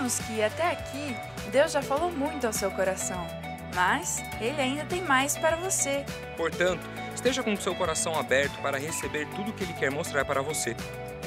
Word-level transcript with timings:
Sabemos 0.00 0.18
que 0.20 0.42
até 0.42 0.70
aqui 0.70 1.14
Deus 1.52 1.72
já 1.72 1.82
falou 1.82 2.10
muito 2.10 2.46
ao 2.46 2.54
seu 2.54 2.70
coração, 2.70 3.26
mas 3.74 4.22
Ele 4.40 4.58
ainda 4.58 4.86
tem 4.86 5.02
mais 5.02 5.36
para 5.36 5.56
você. 5.56 6.06
Portanto, 6.38 6.80
esteja 7.14 7.42
com 7.42 7.52
o 7.52 7.60
seu 7.60 7.74
coração 7.74 8.18
aberto 8.18 8.58
para 8.62 8.78
receber 8.78 9.28
tudo 9.36 9.50
o 9.50 9.52
que 9.52 9.62
Ele 9.62 9.74
quer 9.74 9.90
mostrar 9.90 10.24
para 10.24 10.40
você. 10.40 10.74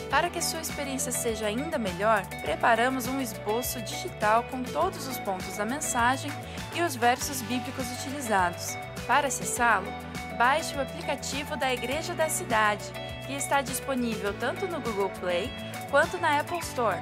Para 0.09 0.28
que 0.28 0.41
sua 0.41 0.59
experiência 0.59 1.12
seja 1.12 1.46
ainda 1.46 1.78
melhor, 1.78 2.25
preparamos 2.41 3.05
um 3.05 3.21
esboço 3.21 3.80
digital 3.84 4.41
com 4.46 4.64
todos 4.64 5.08
os 5.08 5.20
pontos 5.20 5.55
da 5.55 5.66
mensagem 5.66 6.32
e 6.74 6.82
os 6.82 6.96
versos 6.96 7.44
bíblicos 7.44 7.86
utilizados. 8.00 8.76
Para 9.05 9.28
acessá-lo, 9.28 9.94
baixe 10.36 10.76
o 10.76 10.82
aplicativo 10.82 11.55
da 11.55 11.71
Igreja 11.71 12.16
da 12.16 12.28
Cidade, 12.28 12.86
que 13.28 13.34
está 13.34 13.62
disponível 13.62 14.34
tanto 14.40 14.66
no 14.66 14.82
Google 14.82 15.12
Play 15.20 15.52
quanto 15.92 16.18
na 16.18 16.39
Apple 16.39 16.57
Store. 16.57 17.00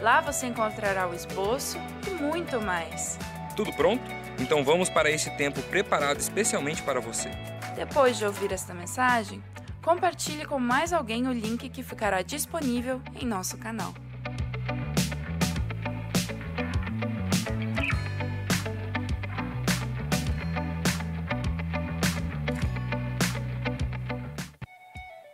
Lá 0.00 0.22
você 0.22 0.46
encontrará 0.46 1.06
o 1.06 1.14
esboço 1.14 1.76
e 2.06 2.10
muito 2.10 2.58
mais. 2.58 3.18
Tudo 3.54 3.70
pronto? 3.74 4.02
Então 4.38 4.64
vamos 4.64 4.88
para 4.88 5.10
esse 5.10 5.28
tempo 5.36 5.60
preparado 5.64 6.18
especialmente 6.18 6.82
para 6.82 7.00
você. 7.00 7.30
Depois 7.76 8.16
de 8.16 8.24
ouvir 8.24 8.50
esta 8.50 8.72
mensagem, 8.72 9.44
compartilhe 9.84 10.46
com 10.46 10.58
mais 10.58 10.94
alguém 10.94 11.28
o 11.28 11.32
link 11.32 11.68
que 11.68 11.82
ficará 11.82 12.22
disponível 12.22 13.02
em 13.14 13.26
nosso 13.26 13.58
canal. 13.58 13.92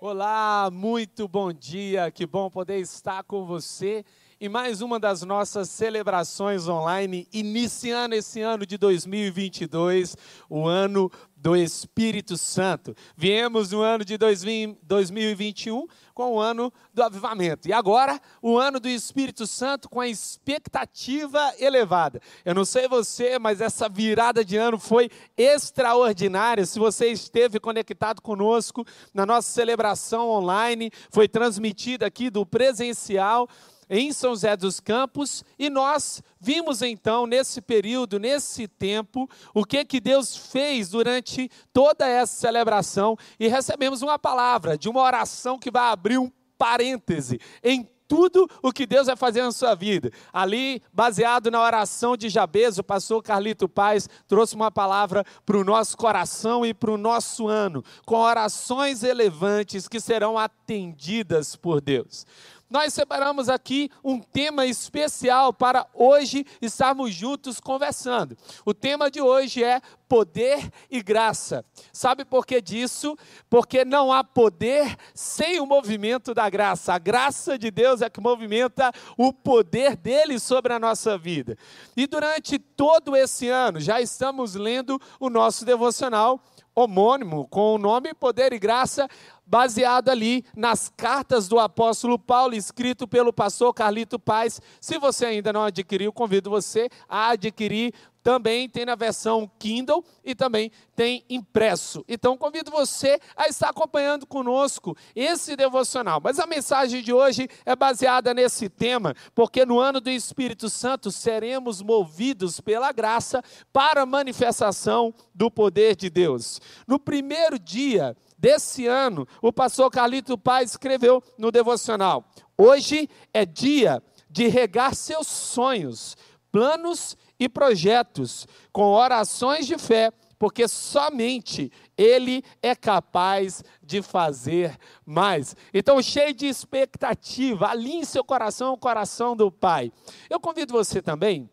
Olá, 0.00 0.70
muito 0.72 1.28
bom 1.28 1.52
dia, 1.52 2.10
que 2.10 2.26
bom 2.26 2.50
poder 2.50 2.80
estar 2.80 3.22
com 3.22 3.46
você 3.46 4.04
em 4.38 4.48
mais 4.50 4.82
uma 4.82 5.00
das 5.00 5.22
nossas 5.22 5.70
celebrações 5.70 6.68
online, 6.68 7.26
iniciando 7.32 8.14
esse 8.14 8.42
ano 8.42 8.66
de 8.66 8.76
2022, 8.76 10.14
o 10.48 10.66
ano 10.66 11.10
do 11.34 11.56
Espírito 11.56 12.36
Santo. 12.36 12.94
Viemos 13.16 13.70
no 13.70 13.80
ano 13.80 14.04
de 14.04 14.18
2021 14.18 15.86
com 16.12 16.34
o 16.34 16.40
ano 16.40 16.70
do 16.92 17.02
avivamento. 17.02 17.66
E 17.66 17.72
agora, 17.72 18.20
o 18.42 18.58
ano 18.58 18.78
do 18.78 18.88
Espírito 18.88 19.46
Santo 19.46 19.88
com 19.88 20.00
a 20.00 20.08
expectativa 20.08 21.54
elevada. 21.58 22.20
Eu 22.44 22.54
não 22.54 22.64
sei 22.64 22.88
você, 22.88 23.38
mas 23.38 23.62
essa 23.62 23.88
virada 23.88 24.44
de 24.44 24.56
ano 24.58 24.78
foi 24.78 25.10
extraordinária. 25.36 26.66
Se 26.66 26.78
você 26.78 27.08
esteve 27.08 27.58
conectado 27.58 28.20
conosco 28.20 28.84
na 29.14 29.24
nossa 29.24 29.50
celebração 29.50 30.28
online, 30.28 30.90
foi 31.10 31.26
transmitida 31.26 32.06
aqui 32.06 32.28
do 32.28 32.44
presencial 32.44 33.48
em 33.88 34.12
São 34.12 34.30
José 34.30 34.56
dos 34.56 34.80
Campos 34.80 35.44
e 35.58 35.70
nós 35.70 36.22
vimos 36.40 36.82
então 36.82 37.26
nesse 37.26 37.60
período, 37.60 38.18
nesse 38.18 38.66
tempo, 38.66 39.28
o 39.54 39.64
que 39.64 39.84
que 39.84 40.00
Deus 40.00 40.36
fez 40.36 40.90
durante 40.90 41.50
toda 41.72 42.06
essa 42.06 42.40
celebração 42.40 43.16
e 43.38 43.48
recebemos 43.48 44.02
uma 44.02 44.18
palavra 44.18 44.76
de 44.76 44.88
uma 44.88 45.00
oração 45.00 45.58
que 45.58 45.70
vai 45.70 45.90
abrir 45.90 46.18
um 46.18 46.30
parêntese 46.58 47.38
em 47.62 47.88
tudo 48.08 48.48
o 48.62 48.72
que 48.72 48.86
Deus 48.86 49.06
vai 49.06 49.16
fazer 49.16 49.42
na 49.42 49.52
sua 49.52 49.74
vida. 49.74 50.10
Ali, 50.32 50.82
baseado 50.92 51.50
na 51.50 51.60
oração 51.60 52.16
de 52.16 52.28
Jabez, 52.28 52.78
o 52.78 52.84
pastor 52.84 53.22
Carlito 53.22 53.68
Paz 53.68 54.08
trouxe 54.26 54.54
uma 54.54 54.70
palavra 54.70 55.24
para 55.44 55.56
o 55.56 55.64
nosso 55.64 55.96
coração 55.96 56.64
e 56.64 56.72
para 56.72 56.90
o 56.90 56.98
nosso 56.98 57.48
ano, 57.48 57.82
com 58.04 58.16
orações 58.16 59.02
relevantes 59.02 59.88
que 59.88 60.00
serão 60.00 60.38
atendidas 60.38 61.56
por 61.56 61.80
Deus 61.80 62.24
nós 62.68 62.92
separamos 62.92 63.48
aqui 63.48 63.90
um 64.02 64.18
tema 64.20 64.66
especial 64.66 65.52
para 65.52 65.86
hoje 65.94 66.44
estarmos 66.60 67.14
juntos 67.14 67.60
conversando. 67.60 68.36
O 68.64 68.74
tema 68.74 69.10
de 69.10 69.20
hoje 69.20 69.62
é 69.62 69.80
poder 70.08 70.70
e 70.90 71.02
graça. 71.02 71.64
Sabe 71.92 72.24
por 72.24 72.44
que 72.44 72.60
disso? 72.60 73.16
Porque 73.48 73.84
não 73.84 74.12
há 74.12 74.24
poder 74.24 74.96
sem 75.14 75.60
o 75.60 75.66
movimento 75.66 76.34
da 76.34 76.48
graça. 76.50 76.94
A 76.94 76.98
graça 76.98 77.58
de 77.58 77.70
Deus 77.70 78.02
é 78.02 78.10
que 78.10 78.20
movimenta 78.20 78.92
o 79.16 79.32
poder 79.32 79.96
dele 79.96 80.38
sobre 80.38 80.72
a 80.72 80.78
nossa 80.78 81.16
vida. 81.16 81.56
E 81.96 82.06
durante 82.06 82.58
todo 82.58 83.16
esse 83.16 83.48
ano, 83.48 83.80
já 83.80 84.00
estamos 84.00 84.54
lendo 84.54 85.00
o 85.20 85.30
nosso 85.30 85.64
devocional 85.64 86.40
homônimo, 86.76 87.48
com 87.48 87.74
o 87.74 87.78
nome 87.78 88.12
Poder 88.12 88.52
e 88.52 88.58
Graça, 88.58 89.08
baseado 89.46 90.08
ali 90.08 90.44
nas 90.56 90.92
cartas 90.96 91.46
do 91.46 91.58
apóstolo 91.58 92.18
Paulo, 92.18 92.54
escrito 92.54 93.06
pelo 93.06 93.32
pastor 93.32 93.72
Carlito 93.72 94.18
Paz. 94.18 94.60
Se 94.80 94.98
você 94.98 95.26
ainda 95.26 95.52
não 95.52 95.64
adquiriu, 95.64 96.12
convido 96.12 96.50
você 96.50 96.88
a 97.08 97.28
adquirir. 97.28 97.94
Também 98.22 98.68
tem 98.68 98.84
na 98.84 98.96
versão 98.96 99.48
Kindle 99.56 100.04
e 100.24 100.34
também 100.34 100.72
tem 100.96 101.24
impresso. 101.30 102.04
Então 102.08 102.36
convido 102.36 102.72
você 102.72 103.20
a 103.36 103.46
estar 103.46 103.68
acompanhando 103.68 104.26
conosco 104.26 104.96
esse 105.14 105.54
devocional. 105.54 106.20
Mas 106.20 106.40
a 106.40 106.46
mensagem 106.46 107.04
de 107.04 107.12
hoje 107.12 107.48
é 107.64 107.76
baseada 107.76 108.34
nesse 108.34 108.68
tema, 108.68 109.14
porque 109.32 109.64
no 109.64 109.78
ano 109.78 110.00
do 110.00 110.10
Espírito 110.10 110.68
Santo 110.68 111.12
seremos 111.12 111.80
movidos 111.80 112.60
pela 112.60 112.90
graça 112.90 113.44
para 113.72 114.02
a 114.02 114.06
manifestação 114.06 115.14
do 115.32 115.48
poder 115.48 115.94
de 115.94 116.10
Deus. 116.10 116.60
No 116.84 116.98
primeiro 116.98 117.60
dia 117.60 118.16
desse 118.38 118.86
ano, 118.86 119.26
o 119.40 119.52
pastor 119.52 119.90
Carlito 119.90 120.36
Paz 120.36 120.70
escreveu 120.70 121.22
no 121.38 121.50
devocional: 121.50 122.24
Hoje 122.56 123.08
é 123.32 123.44
dia 123.44 124.02
de 124.28 124.48
regar 124.48 124.94
seus 124.94 125.26
sonhos, 125.26 126.16
planos 126.50 127.16
e 127.38 127.48
projetos 127.48 128.46
com 128.72 128.92
orações 128.92 129.66
de 129.66 129.78
fé, 129.78 130.12
porque 130.38 130.68
somente 130.68 131.70
Ele 131.96 132.42
é 132.62 132.74
capaz 132.74 133.62
de 133.82 134.02
fazer 134.02 134.76
mais. 135.04 135.56
Então, 135.72 136.02
cheio 136.02 136.34
de 136.34 136.46
expectativa, 136.46 137.68
alinhe 137.68 138.04
seu 138.04 138.24
coração 138.24 138.68
ao 138.68 138.78
coração 138.78 139.36
do 139.36 139.50
Pai. 139.50 139.92
Eu 140.28 140.40
convido 140.40 140.72
você 140.72 141.00
também 141.00 141.48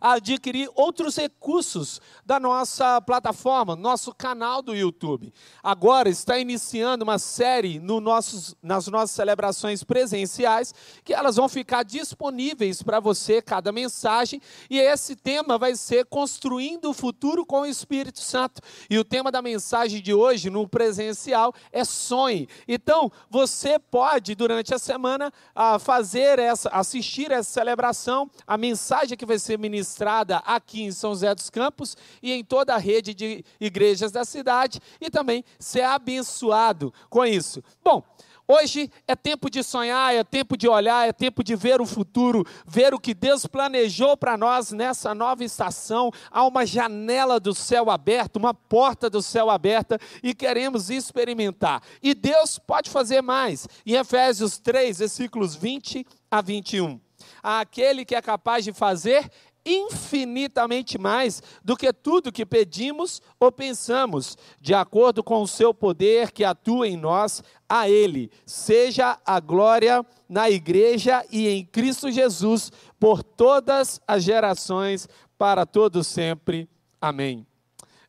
adquirir 0.00 0.70
outros 0.74 1.16
recursos 1.16 2.00
da 2.24 2.38
nossa 2.38 3.00
plataforma, 3.00 3.74
nosso 3.74 4.14
canal 4.14 4.62
do 4.62 4.74
YouTube. 4.74 5.32
Agora 5.62 6.08
está 6.08 6.38
iniciando 6.38 7.04
uma 7.04 7.18
série 7.18 7.78
no 7.78 8.00
nossos, 8.00 8.54
nas 8.62 8.86
nossas 8.86 9.10
celebrações 9.10 9.82
presenciais, 9.82 10.74
que 11.04 11.12
elas 11.12 11.36
vão 11.36 11.48
ficar 11.48 11.82
disponíveis 11.82 12.82
para 12.82 13.00
você, 13.00 13.42
cada 13.42 13.72
mensagem, 13.72 14.40
e 14.70 14.78
esse 14.78 15.16
tema 15.16 15.58
vai 15.58 15.74
ser 15.74 16.06
Construindo 16.06 16.90
o 16.90 16.94
Futuro 16.94 17.44
com 17.44 17.60
o 17.60 17.66
Espírito 17.66 18.20
Santo. 18.20 18.60
E 18.88 18.98
o 18.98 19.04
tema 19.04 19.32
da 19.32 19.42
mensagem 19.42 20.00
de 20.00 20.14
hoje, 20.14 20.50
no 20.50 20.68
presencial, 20.68 21.52
é 21.72 21.84
sonhe. 21.84 22.48
Então, 22.66 23.10
você 23.28 23.78
pode, 23.78 24.34
durante 24.34 24.72
a 24.72 24.78
semana, 24.78 25.32
fazer 25.80 26.38
essa, 26.38 26.68
assistir 26.70 27.30
essa 27.30 27.50
celebração, 27.50 28.30
a 28.46 28.56
mensagem 28.56 29.16
que 29.16 29.26
vai 29.26 29.38
ser 29.38 29.58
ministrada 29.58 29.87
ministrada 29.88 30.38
aqui 30.38 30.82
em 30.82 30.92
São 30.92 31.10
José 31.10 31.34
dos 31.34 31.48
Campos 31.48 31.96
e 32.22 32.32
em 32.32 32.44
toda 32.44 32.74
a 32.74 32.78
rede 32.78 33.14
de 33.14 33.44
igrejas 33.58 34.12
da 34.12 34.24
cidade 34.24 34.80
e 35.00 35.10
também 35.10 35.42
ser 35.58 35.82
abençoado 35.82 36.92
com 37.08 37.24
isso. 37.24 37.62
Bom, 37.82 38.02
Hoje 38.50 38.90
é 39.06 39.14
tempo 39.14 39.50
de 39.50 39.62
sonhar, 39.62 40.14
é 40.14 40.24
tempo 40.24 40.56
de 40.56 40.66
olhar, 40.66 41.06
é 41.06 41.12
tempo 41.12 41.44
de 41.44 41.54
ver 41.54 41.82
o 41.82 41.84
futuro, 41.84 42.46
ver 42.66 42.94
o 42.94 42.98
que 42.98 43.12
Deus 43.12 43.44
planejou 43.44 44.16
para 44.16 44.38
nós 44.38 44.72
nessa 44.72 45.14
nova 45.14 45.44
estação. 45.44 46.10
Há 46.30 46.46
uma 46.46 46.64
janela 46.64 47.38
do 47.38 47.54
céu 47.54 47.90
aberta, 47.90 48.38
uma 48.38 48.54
porta 48.54 49.10
do 49.10 49.20
céu 49.20 49.50
aberta 49.50 50.00
e 50.22 50.32
queremos 50.32 50.88
experimentar. 50.88 51.82
E 52.02 52.14
Deus 52.14 52.58
pode 52.58 52.88
fazer 52.88 53.20
mais. 53.20 53.68
Em 53.84 53.96
Efésios 53.96 54.56
3, 54.56 55.00
versículos 55.00 55.54
20 55.54 56.06
a 56.30 56.40
21. 56.40 56.98
Aquele 57.42 58.04
que 58.04 58.14
é 58.14 58.22
capaz 58.22 58.64
de 58.64 58.72
fazer 58.72 59.30
infinitamente 59.68 60.96
mais 60.96 61.42
do 61.62 61.76
que 61.76 61.92
tudo 61.92 62.32
que 62.32 62.46
pedimos 62.46 63.20
ou 63.38 63.52
pensamos, 63.52 64.36
de 64.60 64.72
acordo 64.72 65.22
com 65.22 65.42
o 65.42 65.46
seu 65.46 65.74
poder 65.74 66.32
que 66.32 66.42
atua 66.42 66.88
em 66.88 66.96
nós, 66.96 67.42
a 67.68 67.88
Ele 67.88 68.30
seja 68.46 69.18
a 69.24 69.38
glória 69.38 70.04
na 70.26 70.48
igreja 70.48 71.24
e 71.30 71.48
em 71.48 71.64
Cristo 71.66 72.10
Jesus 72.10 72.72
por 72.98 73.22
todas 73.22 74.00
as 74.08 74.24
gerações, 74.24 75.06
para 75.36 75.66
todos 75.66 76.06
sempre. 76.06 76.68
Amém. 77.00 77.46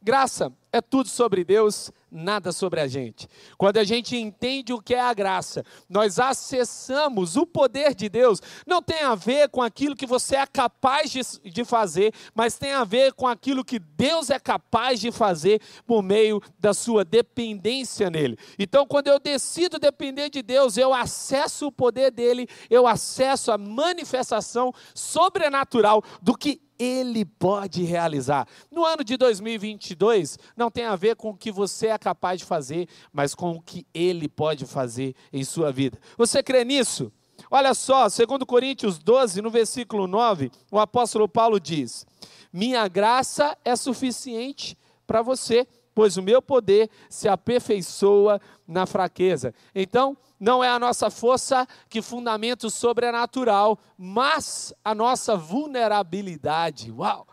Graça 0.02 0.52
é 0.72 0.82
tudo 0.82 1.10
sobre 1.10 1.44
Deus, 1.44 1.92
nada 2.12 2.52
sobre 2.52 2.80
a 2.80 2.88
gente. 2.88 3.28
Quando 3.58 3.78
a 3.78 3.84
gente 3.84 4.16
entende 4.16 4.74
o 4.74 4.82
que 4.82 4.96
é 4.96 5.02
a 5.02 5.14
graça, 5.14 5.64
nós 5.90 6.20
acessamos 6.20 7.36
o 7.36 7.46
poder 7.46 7.94
de 7.94 8.10
Deus. 8.10 8.42
Não 8.66 8.82
tem 8.82 9.02
a 9.02 9.16
ver 9.16 9.50
com 9.50 9.62
aquilo 9.62 9.96
que 9.96 10.06
você 10.06 10.36
é 10.36 10.46
capaz 10.46 11.12
de, 11.12 11.22
de 11.50 11.64
fazer, 11.64 12.14
mas 12.34 12.58
tem 12.58 12.72
a 12.72 12.84
ver 12.84 13.14
com 13.14 13.28
aquilo 13.28 13.64
que 13.64 13.80
Deus 13.80 14.30
é 14.30 14.40
capaz 14.40 15.00
de 15.00 15.12
fazer 15.12 15.62
por 15.86 16.02
meio 16.02 16.42
da 16.60 16.74
sua 16.74 17.04
dependência 17.04 18.10
nele. 18.10 18.38
Então, 18.58 18.86
quando 18.86 19.08
eu 19.08 19.20
decido 19.20 19.78
depender 19.78 20.30
de 20.30 20.42
Deus, 20.42 20.78
eu 20.78 20.94
acesso 20.94 21.68
o 21.68 21.72
poder 21.72 22.12
dele, 22.12 22.48
eu 22.70 22.88
acesso 22.88 23.52
a 23.52 23.58
manifestação 23.58 24.74
sobrenatural 24.94 26.04
do 26.22 26.38
que 26.38 26.62
ele 26.80 27.26
pode 27.26 27.84
realizar. 27.84 28.48
No 28.72 28.86
ano 28.86 29.04
de 29.04 29.18
2022, 29.18 30.40
não 30.56 30.72
tem 30.72 30.86
a 30.86 30.96
ver 30.96 31.18
com 31.18 31.32
o 31.32 31.38
que 31.38 31.52
você 31.52 31.88
é 31.88 31.98
capaz 32.00 32.40
de 32.40 32.46
fazer, 32.46 32.88
mas 33.14 33.36
com 33.36 33.52
o 33.52 33.62
que 33.62 33.86
Ele 33.94 34.28
pode 34.28 34.66
fazer 34.66 35.16
em 35.32 35.44
sua 35.44 35.72
vida. 35.72 36.00
Você 36.18 36.42
crê 36.42 36.66
nisso? 36.66 37.12
Olha 37.52 37.74
só, 37.74 38.10
segundo 38.10 38.46
Coríntios 38.46 38.98
12, 38.98 39.42
no 39.42 39.50
versículo 39.50 40.08
9, 40.08 40.52
o 40.72 40.80
apóstolo 40.80 41.28
Paulo 41.28 41.60
diz: 41.60 42.06
Minha 42.52 42.88
graça 42.88 43.58
é 43.64 43.76
suficiente 43.76 44.78
para 45.06 45.22
você, 45.22 45.68
pois 45.94 46.18
o 46.18 46.24
meu 46.24 46.42
poder 46.42 46.90
se 47.10 47.28
aperfeiçoa 47.28 48.40
na 48.68 48.86
fraqueza. 48.86 49.54
Então, 49.74 50.18
não 50.40 50.64
é 50.64 50.70
a 50.70 50.80
nossa 50.80 51.10
força 51.10 51.68
que 51.90 52.02
fundamenta 52.02 52.68
o 52.68 52.70
sobrenatural, 52.70 53.78
mas 53.98 54.74
a 54.84 54.96
nossa 54.96 55.36
vulnerabilidade. 55.36 56.92
Uau! 56.92 57.28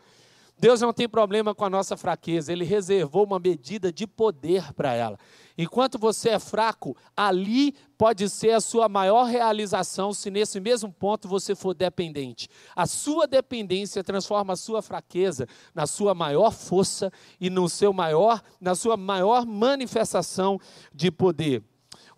Deus 0.58 0.81
não 0.81 0.91
tem 0.91 1.06
problema 1.06 1.55
com 1.55 1.67
a 1.67 1.70
nossa 1.70 1.99
fraqueza, 1.99 2.50
Ele 2.50 2.64
reservou 2.64 3.25
uma 3.25 3.38
medida 3.38 3.93
de 3.93 4.06
poder 4.06 4.73
para 4.73 4.94
ela. 4.94 5.19
Enquanto 5.58 5.99
você 5.99 6.31
é 6.31 6.38
fraco, 6.38 6.97
ali 7.14 7.75
pode 7.99 8.29
ser 8.31 8.53
a 8.53 8.61
sua 8.61 8.88
maior 8.88 9.25
realização 9.25 10.14
se 10.14 10.31
nesse 10.31 10.58
mesmo 10.58 10.91
ponto 10.91 11.29
você 11.29 11.55
for 11.55 11.75
dependente. 11.75 12.49
A 12.75 12.87
sua 12.87 13.26
dependência 13.26 14.03
transforma 14.03 14.55
a 14.55 14.56
sua 14.56 14.81
fraqueza 14.81 15.47
na 15.75 15.87
sua 15.87 16.14
maior 16.14 16.53
força 16.53 17.12
e 17.38 17.50
no 17.50 17.69
seu 17.69 17.93
maior, 17.93 18.43
na 18.59 18.75
sua 18.75 18.97
maior 18.97 19.44
manifestação 19.44 20.59
de 20.94 21.11
poder. 21.11 21.62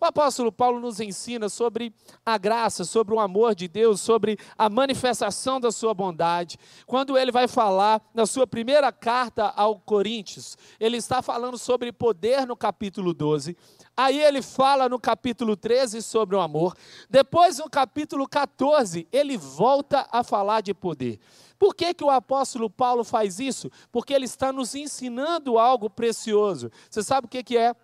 O 0.01 0.05
apóstolo 0.05 0.49
Paulo 0.49 0.79
nos 0.79 1.01
ensina 1.01 1.49
sobre 1.49 1.93
a 2.25 2.37
graça, 2.37 2.85
sobre 2.85 3.13
o 3.13 3.19
amor 3.19 3.53
de 3.53 3.67
Deus, 3.67 3.99
sobre 3.99 4.39
a 4.57 4.69
manifestação 4.69 5.59
da 5.59 5.73
sua 5.73 5.93
bondade. 5.93 6.57
Quando 6.85 7.17
ele 7.17 7.33
vai 7.33 7.49
falar 7.49 8.01
na 8.13 8.25
sua 8.25 8.47
primeira 8.47 8.93
carta 8.93 9.47
ao 9.57 9.77
Coríntios, 9.77 10.57
ele 10.79 10.95
está 10.95 11.21
falando 11.21 11.57
sobre 11.57 11.91
poder 11.91 12.47
no 12.47 12.55
capítulo 12.55 13.13
12. 13.13 13.57
Aí 13.97 14.17
ele 14.17 14.41
fala 14.41 14.87
no 14.87 14.97
capítulo 14.97 15.57
13 15.57 16.01
sobre 16.01 16.33
o 16.37 16.39
amor. 16.39 16.73
Depois, 17.09 17.57
no 17.57 17.69
capítulo 17.69 18.25
14, 18.25 19.05
ele 19.11 19.35
volta 19.35 20.07
a 20.09 20.23
falar 20.23 20.61
de 20.61 20.73
poder. 20.73 21.19
Por 21.59 21.75
que, 21.75 21.93
que 21.93 22.05
o 22.05 22.09
apóstolo 22.09 22.69
Paulo 22.69 23.03
faz 23.03 23.41
isso? 23.41 23.69
Porque 23.91 24.13
ele 24.13 24.23
está 24.23 24.53
nos 24.53 24.73
ensinando 24.73 25.59
algo 25.59 25.89
precioso. 25.89 26.71
Você 26.89 27.03
sabe 27.03 27.27
o 27.27 27.29
que, 27.29 27.43
que 27.43 27.57
é? 27.57 27.75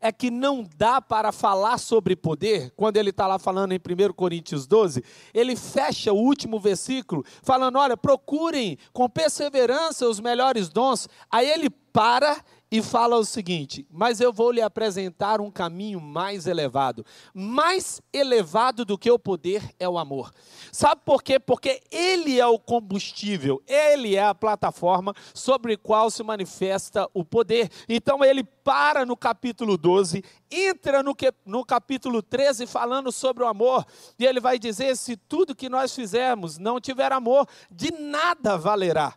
É 0.00 0.10
que 0.12 0.30
não 0.30 0.66
dá 0.76 1.00
para 1.00 1.32
falar 1.32 1.78
sobre 1.78 2.16
poder, 2.16 2.72
quando 2.76 2.96
ele 2.96 3.10
está 3.10 3.26
lá 3.26 3.38
falando 3.38 3.72
em 3.72 3.78
1 3.78 4.12
Coríntios 4.12 4.66
12, 4.66 5.02
ele 5.32 5.56
fecha 5.56 6.12
o 6.12 6.16
último 6.16 6.58
versículo, 6.58 7.24
falando: 7.42 7.78
olha, 7.78 7.96
procurem 7.96 8.78
com 8.92 9.08
perseverança 9.08 10.08
os 10.08 10.20
melhores 10.20 10.68
dons. 10.68 11.08
Aí 11.30 11.48
ele 11.48 11.70
para 11.70 12.36
e 12.76 12.82
fala 12.82 13.16
o 13.16 13.24
seguinte: 13.24 13.86
Mas 13.90 14.20
eu 14.20 14.30
vou 14.30 14.50
lhe 14.50 14.60
apresentar 14.60 15.40
um 15.40 15.50
caminho 15.50 15.98
mais 15.98 16.46
elevado. 16.46 17.06
Mais 17.32 18.02
elevado 18.12 18.84
do 18.84 18.98
que 18.98 19.10
o 19.10 19.18
poder 19.18 19.74
é 19.78 19.88
o 19.88 19.96
amor. 19.96 20.30
Sabe 20.70 21.00
por 21.04 21.22
quê? 21.22 21.38
Porque 21.40 21.80
ele 21.90 22.38
é 22.38 22.46
o 22.46 22.58
combustível, 22.58 23.62
ele 23.66 24.14
é 24.14 24.24
a 24.24 24.34
plataforma 24.34 25.14
sobre 25.32 25.72
a 25.72 25.78
qual 25.78 26.10
se 26.10 26.22
manifesta 26.22 27.08
o 27.14 27.24
poder. 27.24 27.70
Então 27.88 28.22
ele 28.22 28.44
para 28.44 29.06
no 29.06 29.16
capítulo 29.16 29.78
12, 29.78 30.22
entra 30.50 31.02
no, 31.02 31.14
que, 31.14 31.32
no 31.46 31.64
capítulo 31.64 32.20
13 32.20 32.66
falando 32.66 33.10
sobre 33.10 33.42
o 33.42 33.46
amor, 33.46 33.86
e 34.18 34.26
ele 34.26 34.40
vai 34.40 34.58
dizer: 34.58 34.96
se 34.96 35.16
tudo 35.16 35.54
que 35.54 35.70
nós 35.70 35.94
fizermos 35.94 36.58
não 36.58 36.78
tiver 36.78 37.10
amor, 37.10 37.48
de 37.70 37.90
nada 37.90 38.58
valerá. 38.58 39.14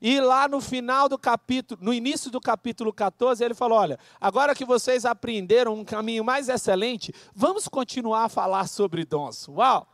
E 0.00 0.20
lá 0.20 0.48
no 0.48 0.60
final 0.60 1.08
do 1.08 1.18
capítulo, 1.18 1.78
no 1.82 1.92
início 1.92 2.30
do 2.30 2.40
capítulo 2.40 2.92
14, 2.92 3.44
ele 3.44 3.54
falou: 3.54 3.78
Olha, 3.78 3.98
agora 4.20 4.54
que 4.54 4.64
vocês 4.64 5.04
aprenderam 5.04 5.74
um 5.74 5.84
caminho 5.84 6.24
mais 6.24 6.48
excelente, 6.48 7.12
vamos 7.34 7.68
continuar 7.68 8.24
a 8.24 8.28
falar 8.28 8.66
sobre 8.66 9.04
dons. 9.04 9.46
Uau! 9.48 9.86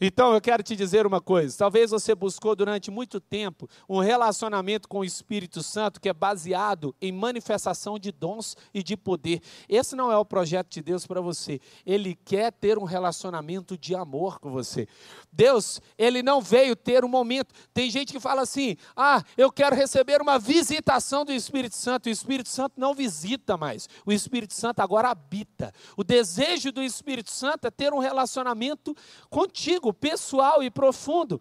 Então 0.00 0.32
eu 0.32 0.40
quero 0.40 0.62
te 0.62 0.76
dizer 0.76 1.06
uma 1.06 1.20
coisa: 1.20 1.56
talvez 1.56 1.90
você 1.90 2.14
buscou 2.14 2.54
durante 2.54 2.90
muito 2.90 3.20
tempo 3.20 3.68
um 3.88 3.98
relacionamento 3.98 4.88
com 4.88 5.00
o 5.00 5.04
Espírito 5.04 5.62
Santo 5.62 6.00
que 6.00 6.08
é 6.08 6.12
baseado 6.12 6.94
em 7.00 7.10
manifestação 7.10 7.98
de 7.98 8.12
dons 8.12 8.56
e 8.72 8.82
de 8.82 8.96
poder. 8.96 9.40
Esse 9.68 9.96
não 9.96 10.12
é 10.12 10.16
o 10.16 10.24
projeto 10.24 10.70
de 10.70 10.82
Deus 10.82 11.06
para 11.06 11.20
você. 11.20 11.60
Ele 11.84 12.14
quer 12.24 12.52
ter 12.52 12.78
um 12.78 12.84
relacionamento 12.84 13.76
de 13.76 13.94
amor 13.94 14.38
com 14.38 14.50
você. 14.50 14.86
Deus, 15.32 15.80
ele 15.96 16.22
não 16.22 16.40
veio 16.40 16.76
ter 16.76 17.04
um 17.04 17.08
momento. 17.08 17.52
Tem 17.74 17.90
gente 17.90 18.12
que 18.12 18.20
fala 18.20 18.42
assim: 18.42 18.76
ah, 18.96 19.22
eu 19.36 19.50
quero 19.50 19.74
receber 19.74 20.22
uma 20.22 20.38
visitação 20.38 21.24
do 21.24 21.32
Espírito 21.32 21.74
Santo. 21.74 22.06
O 22.06 22.10
Espírito 22.10 22.48
Santo 22.48 22.74
não 22.76 22.94
visita 22.94 23.56
mais. 23.56 23.88
O 24.06 24.12
Espírito 24.12 24.54
Santo 24.54 24.78
agora 24.80 25.10
habita. 25.10 25.72
O 25.96 26.04
desejo 26.04 26.70
do 26.70 26.82
Espírito 26.82 27.32
Santo 27.32 27.66
é 27.66 27.70
ter 27.70 27.92
um 27.92 27.98
relacionamento 27.98 28.94
contigo 29.28 29.87
pessoal 29.92 30.62
e 30.62 30.70
profundo. 30.70 31.40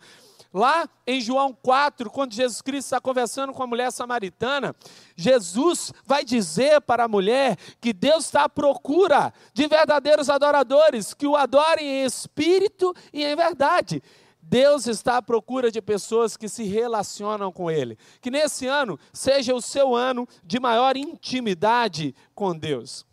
Lá 0.53 0.89
em 1.05 1.19
João 1.19 1.53
4, 1.53 2.09
quando 2.09 2.33
Jesus 2.33 2.61
Cristo 2.61 2.87
está 2.87 3.01
conversando 3.01 3.53
com 3.53 3.61
a 3.61 3.67
mulher 3.67 3.91
samaritana, 3.91 4.75
Jesus 5.15 5.93
vai 6.05 6.23
dizer 6.23 6.81
para 6.81 7.03
a 7.03 7.07
mulher 7.07 7.57
que 7.81 7.91
Deus 7.91 8.25
está 8.25 8.45
à 8.45 8.49
procura 8.49 9.33
de 9.53 9.67
verdadeiros 9.67 10.29
adoradores, 10.29 11.13
que 11.13 11.27
o 11.27 11.35
adorem 11.35 11.85
em 11.85 12.05
espírito 12.05 12.93
e 13.11 13.23
em 13.23 13.35
verdade. 13.35 14.01
Deus 14.41 14.87
está 14.87 15.17
à 15.17 15.21
procura 15.21 15.69
de 15.69 15.81
pessoas 15.81 16.37
que 16.37 16.47
se 16.47 16.63
relacionam 16.63 17.51
com 17.51 17.69
Ele. 17.69 17.97
Que 18.21 18.31
nesse 18.31 18.65
ano 18.65 18.97
seja 19.11 19.53
o 19.53 19.61
seu 19.61 19.93
ano 19.93 20.25
de 20.41 20.57
maior 20.57 20.95
intimidade 20.95 22.15
com 22.33 22.57
Deus. 22.57 23.05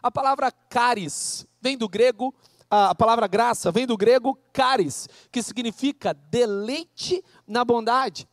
A 0.00 0.10
palavra 0.10 0.52
caris 0.52 1.44
vem 1.60 1.76
do 1.76 1.88
grego 1.88 2.32
a 2.70 2.94
palavra 2.94 3.26
graça 3.26 3.70
vem 3.70 3.86
do 3.86 3.96
grego 3.96 4.38
caris, 4.52 5.08
que 5.30 5.42
significa 5.42 6.12
deleite 6.12 7.22
na 7.46 7.64
bondade. 7.64 8.28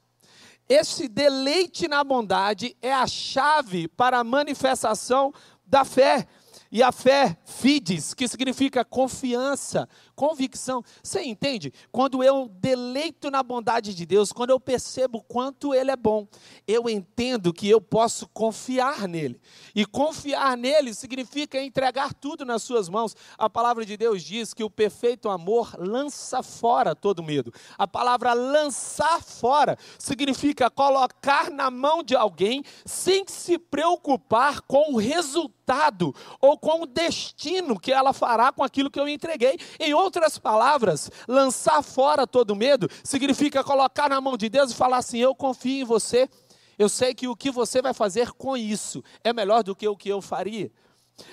Esse 0.68 1.08
deleite 1.08 1.88
na 1.88 2.04
bondade 2.04 2.76
é 2.82 2.94
a 2.94 3.06
chave 3.06 3.88
para 3.88 4.20
a 4.20 4.24
manifestação 4.24 5.34
da 5.66 5.86
fé. 5.86 6.28
E 6.72 6.82
a 6.82 6.92
fé, 6.92 7.38
fides, 7.46 8.16
que 8.16 8.28
significa 8.28 8.84
confiança, 8.84 9.88
convicção. 10.16 10.84
Você 11.02 11.22
entende? 11.22 11.74
Quando 11.92 12.24
eu 12.24 12.48
deleito 12.48 13.30
na 13.30 13.44
bondade 13.44 13.94
de 13.94 14.06
Deus, 14.06 14.32
quando 14.32 14.52
eu 14.52 14.60
percebo 14.60 15.22
quanto 15.22 15.74
Ele 15.74 15.92
é 15.92 15.96
bom, 15.96 16.28
eu 16.68 16.90
entendo 16.90 17.54
que 17.54 17.70
eu 17.70 17.82
posso 17.82 18.28
confiar 18.30 19.08
nele. 19.08 19.40
E 19.76 19.86
confiar 19.86 20.58
nele 20.58 20.94
significa 20.94 21.62
entregar 21.62 22.14
tudo 22.14 22.46
nas 22.46 22.64
Suas 22.64 22.90
mãos. 22.90 23.16
A 23.38 23.50
palavra 23.50 23.86
de 23.86 23.98
Deus 23.98 24.24
diz 24.24 24.54
que 24.54 24.64
o 24.64 24.70
perfeito 24.70 25.30
amor 25.30 25.76
lança 25.78 26.42
fora 26.42 26.96
todo 26.96 27.24
medo. 27.24 27.54
A 27.78 27.88
palavra 27.88 28.34
lançar 28.34 29.22
fora 29.22 29.78
significa 29.98 30.70
colocar 30.70 31.50
na 31.50 31.70
mão 31.70 32.04
de 32.04 32.16
alguém 32.16 32.64
sem 32.86 33.26
se 33.28 33.58
preocupar 33.58 34.62
com 34.62 34.94
o 34.94 34.98
resultado 34.98 36.14
ou 36.40 36.58
com 36.58 36.84
o 36.84 36.86
destino 36.86 37.80
que 37.80 37.92
ela 37.92 38.14
fará 38.14 38.52
com 38.52 38.64
aquilo 38.64 38.90
que 38.90 39.00
eu 39.00 39.08
entreguei. 39.08 39.58
Em 39.80 39.94
outras 40.04 40.38
palavras, 40.38 41.10
lançar 41.28 41.82
fora 41.82 42.28
todo 42.28 42.56
medo 42.56 42.90
significa 43.04 43.64
colocar 43.64 44.10
na 44.10 44.22
mão 44.22 44.38
de 44.38 44.50
Deus 44.50 44.72
e 44.72 44.76
falar 44.76 44.98
assim: 44.98 45.20
Eu 45.20 45.34
confio 45.34 45.82
em 45.82 45.84
você, 45.84 46.30
eu 46.78 46.90
sei 46.90 47.14
que 47.14 47.28
o 47.28 47.36
que 47.36 47.52
você 47.52 47.82
vai 47.82 47.94
fazer 47.94 48.32
com 48.32 48.56
isso 48.58 49.04
é 49.24 49.32
melhor 49.32 49.64
do 49.64 49.76
que 49.76 49.88
o 49.88 49.98
que 49.98 50.10
eu 50.10 50.22
faria. 50.22 50.72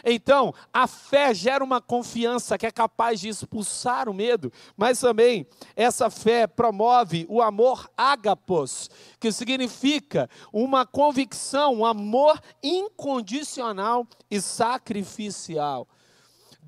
Então, 0.04 0.54
a 0.72 0.86
fé 0.86 1.32
gera 1.32 1.64
uma 1.64 1.80
confiança 1.80 2.58
que 2.58 2.66
é 2.66 2.70
capaz 2.70 3.20
de 3.20 3.28
expulsar 3.28 4.08
o 4.08 4.14
medo, 4.14 4.52
mas 4.76 5.00
também 5.00 5.46
essa 5.74 6.10
fé 6.10 6.46
promove 6.46 7.26
o 7.28 7.40
amor 7.40 7.90
ágapos, 7.96 8.90
que 9.18 9.32
significa 9.32 10.28
uma 10.52 10.86
convicção, 10.86 11.76
um 11.76 11.86
amor 11.86 12.40
incondicional 12.62 14.06
e 14.30 14.40
sacrificial. 14.40 15.88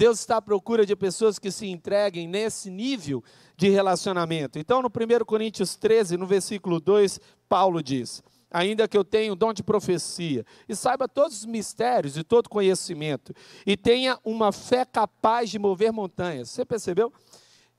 Deus 0.02 0.18
está 0.18 0.38
à 0.38 0.42
procura 0.42 0.84
de 0.84 0.96
pessoas 0.96 1.38
que 1.38 1.48
se 1.52 1.68
entreguem 1.68 2.26
nesse 2.26 2.68
nível 2.68 3.22
de 3.56 3.68
relacionamento. 3.68 4.58
Então, 4.58 4.82
no 4.82 4.88
1 4.88 5.24
Coríntios 5.24 5.76
13, 5.76 6.16
no 6.16 6.26
versículo 6.26 6.80
2, 6.80 7.20
Paulo 7.48 7.80
diz: 7.80 8.20
ainda 8.50 8.88
que 8.88 8.98
eu 8.98 9.04
tenha 9.04 9.32
o 9.32 9.36
dom 9.36 9.52
de 9.52 9.62
profecia, 9.62 10.44
e 10.68 10.74
saiba 10.74 11.06
todos 11.06 11.38
os 11.38 11.46
mistérios 11.46 12.16
e 12.16 12.24
todo 12.24 12.48
conhecimento, 12.48 13.32
e 13.64 13.76
tenha 13.76 14.18
uma 14.24 14.50
fé 14.50 14.84
capaz 14.84 15.48
de 15.48 15.56
mover 15.60 15.92
montanhas. 15.92 16.50
Você 16.50 16.64
percebeu? 16.64 17.12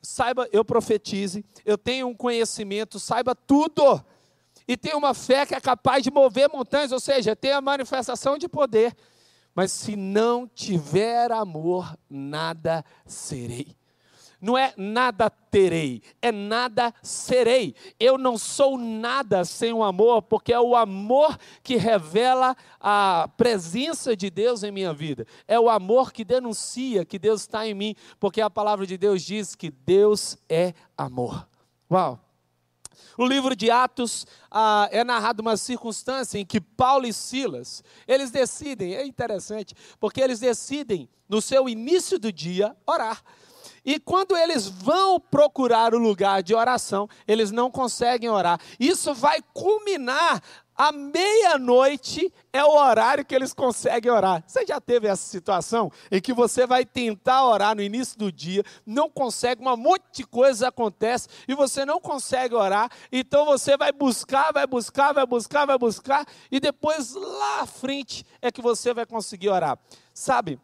Saiba, 0.02 0.48
eu 0.54 0.64
profetize, 0.64 1.44
eu 1.66 1.78
tenho 1.78 2.08
um 2.08 2.16
conhecimento, 2.16 3.02
saiba 3.02 3.36
tudo. 3.36 4.02
E 4.66 4.78
tenha 4.78 4.96
uma 4.96 5.14
fé 5.14 5.46
que 5.46 5.56
é 5.56 5.60
capaz 5.60 6.02
de 6.02 6.10
mover 6.10 6.50
montanhas, 6.50 6.94
ou 6.94 7.02
seja, 7.02 7.36
tem 7.36 7.52
a 7.52 7.60
manifestação 7.60 8.38
de 8.38 8.48
poder. 8.48 8.96
Mas 9.56 9.72
se 9.72 9.96
não 9.96 10.48
tiver 10.48 11.32
amor, 11.32 11.98
nada 12.10 12.84
serei 13.06 13.76
não 14.44 14.58
é 14.58 14.74
nada 14.76 15.30
terei, 15.30 16.02
é 16.22 16.30
nada 16.30 16.94
serei. 17.02 17.74
Eu 17.98 18.18
não 18.18 18.38
sou 18.38 18.78
nada 18.78 19.46
sem 19.46 19.72
o 19.72 19.82
amor, 19.82 20.22
porque 20.24 20.52
é 20.52 20.60
o 20.60 20.76
amor 20.76 21.40
que 21.64 21.78
revela 21.78 22.54
a 22.78 23.30
presença 23.38 24.18
de 24.18 24.30
Deus 24.30 24.62
em 24.62 24.70
minha 24.70 24.94
vida. 24.94 25.26
É 25.48 25.58
o 25.58 25.70
amor 25.70 26.12
que 26.12 26.26
denuncia 26.26 27.06
que 27.06 27.18
Deus 27.18 27.42
está 27.42 27.66
em 27.66 27.74
mim, 27.74 27.96
porque 28.20 28.42
a 28.42 28.50
palavra 28.50 28.86
de 28.86 28.98
Deus 28.98 29.22
diz 29.22 29.56
que 29.56 29.72
Deus 29.72 30.38
é 30.50 30.74
amor. 30.98 31.48
Uau! 31.90 32.23
O 33.18 33.26
livro 33.26 33.56
de 33.56 33.70
Atos 33.70 34.26
ah, 34.52 34.88
é 34.92 35.04
narrado 35.04 35.42
uma 35.42 35.58
circunstância 35.58 36.38
em 36.38 36.46
que 36.46 36.60
Paulo 36.62 37.06
e 37.06 37.14
Silas, 37.14 37.84
eles 38.08 38.32
decidem, 38.32 38.96
é 38.96 39.06
interessante, 39.06 39.76
porque 40.00 40.22
eles 40.22 40.40
decidem, 40.40 41.10
no 41.28 41.42
seu 41.42 41.68
início 41.68 42.20
do 42.20 42.32
dia, 42.32 42.76
orar. 42.86 43.22
E 43.86 44.00
quando 44.00 44.36
eles 44.38 44.68
vão 44.68 45.20
procurar 45.20 45.94
o 45.94 45.98
lugar 45.98 46.42
de 46.42 46.56
oração, 46.56 47.10
eles 47.28 47.52
não 47.52 47.70
conseguem 47.70 48.30
orar. 48.30 48.60
Isso 48.80 49.14
vai 49.14 49.42
culminar 49.54 50.42
à 50.76 50.92
meia-noite 50.92 52.32
é 52.52 52.64
o 52.64 52.76
horário 52.76 53.26
que 53.26 53.34
eles 53.34 53.54
conseguem 53.54 54.12
orar. 54.12 54.44
Você 54.46 54.66
já 54.66 54.80
teve 54.80 55.08
essa 55.08 55.24
situação 55.24 55.92
em 56.12 56.22
que 56.22 56.34
você 56.34 56.66
vai 56.66 56.86
tentar 56.86 57.46
orar 57.46 57.76
no 57.76 57.82
início 57.82 58.18
do 58.18 58.32
dia, 58.32 58.64
não 58.86 59.10
consegue, 59.10 59.62
um 59.68 59.78
monte 59.78 60.04
de 60.12 60.24
coisas 60.24 60.64
acontece 60.64 61.28
e 61.48 61.56
você 61.56 61.86
não 61.86 62.00
consegue 62.00 62.56
orar, 62.56 62.90
então 63.12 63.46
você 63.46 63.78
vai 63.78 63.92
buscar, 63.92 64.52
vai 64.52 64.68
buscar, 64.68 65.14
vai 65.14 65.26
buscar, 65.26 65.66
vai 65.66 65.78
buscar 65.78 66.26
e 66.52 66.60
depois 66.60 67.14
lá 67.14 67.62
à 67.62 67.66
frente 67.66 68.26
é 68.42 68.52
que 68.52 68.62
você 68.62 68.94
vai 68.94 69.06
conseguir 69.06 69.50
orar. 69.50 69.78
Sabe, 70.14 70.60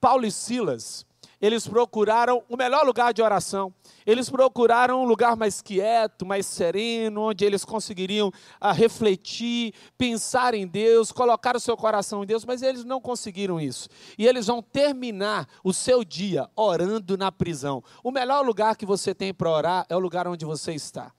Paulo 0.00 0.26
e 0.26 0.30
Silas, 0.30 1.06
eles 1.40 1.66
procuraram 1.66 2.42
o 2.48 2.56
melhor 2.56 2.84
lugar 2.84 3.14
de 3.14 3.22
oração. 3.22 3.72
Eles 4.06 4.28
procuraram 4.28 5.02
um 5.02 5.04
lugar 5.04 5.36
mais 5.36 5.62
quieto, 5.62 6.26
mais 6.26 6.46
sereno, 6.46 7.28
onde 7.28 7.44
eles 7.44 7.64
conseguiriam 7.64 8.30
ah, 8.60 8.72
refletir, 8.72 9.72
pensar 9.96 10.54
em 10.54 10.66
Deus, 10.66 11.12
colocar 11.12 11.56
o 11.56 11.60
seu 11.60 11.76
coração 11.76 12.22
em 12.22 12.26
Deus, 12.26 12.44
mas 12.44 12.62
eles 12.62 12.84
não 12.84 13.00
conseguiram 13.00 13.60
isso. 13.60 13.88
E 14.18 14.26
eles 14.26 14.46
vão 14.46 14.62
terminar 14.62 15.46
o 15.64 15.72
seu 15.72 16.04
dia 16.04 16.48
orando 16.54 17.16
na 17.16 17.32
prisão. 17.32 17.82
O 18.04 18.10
melhor 18.10 18.44
lugar 18.44 18.76
que 18.76 18.84
você 18.84 19.14
tem 19.14 19.32
para 19.32 19.50
orar 19.50 19.86
é 19.88 19.96
o 19.96 20.00
lugar 20.00 20.28
onde 20.28 20.44
você 20.44 20.72
está. 20.72 21.12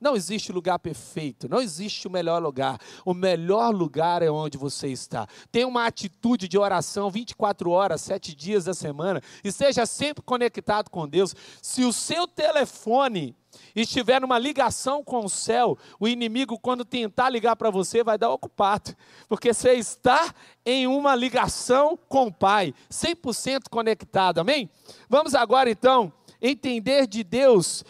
Não 0.00 0.14
existe 0.14 0.52
lugar 0.52 0.78
perfeito, 0.78 1.48
não 1.48 1.60
existe 1.60 2.06
o 2.06 2.10
melhor 2.10 2.42
lugar. 2.42 2.78
O 3.04 3.14
melhor 3.14 3.74
lugar 3.74 4.22
é 4.22 4.30
onde 4.30 4.58
você 4.58 4.88
está. 4.88 5.26
Tenha 5.50 5.66
uma 5.66 5.86
atitude 5.86 6.48
de 6.48 6.58
oração 6.58 7.10
24 7.10 7.70
horas, 7.70 8.00
7 8.02 8.34
dias 8.34 8.64
da 8.64 8.74
semana 8.74 9.22
e 9.42 9.50
seja 9.50 9.86
sempre 9.86 10.22
conectado 10.22 10.90
com 10.90 11.08
Deus. 11.08 11.34
Se 11.62 11.84
o 11.84 11.92
seu 11.92 12.26
telefone 12.26 13.34
estiver 13.74 14.20
numa 14.20 14.38
ligação 14.38 15.02
com 15.02 15.24
o 15.24 15.30
céu, 15.30 15.78
o 15.98 16.06
inimigo, 16.06 16.58
quando 16.58 16.84
tentar 16.84 17.30
ligar 17.30 17.56
para 17.56 17.70
você, 17.70 18.04
vai 18.04 18.18
dar 18.18 18.30
ocupado, 18.30 18.94
porque 19.28 19.52
você 19.52 19.72
está 19.74 20.34
em 20.64 20.86
uma 20.86 21.14
ligação 21.14 21.98
com 22.08 22.26
o 22.26 22.32
Pai, 22.32 22.74
100% 22.90 23.68
conectado, 23.70 24.40
amém? 24.40 24.68
Vamos 25.08 25.34
agora 25.34 25.70
então 25.70 26.12
entender 26.40 27.06
de 27.06 27.24
Deus 27.24 27.84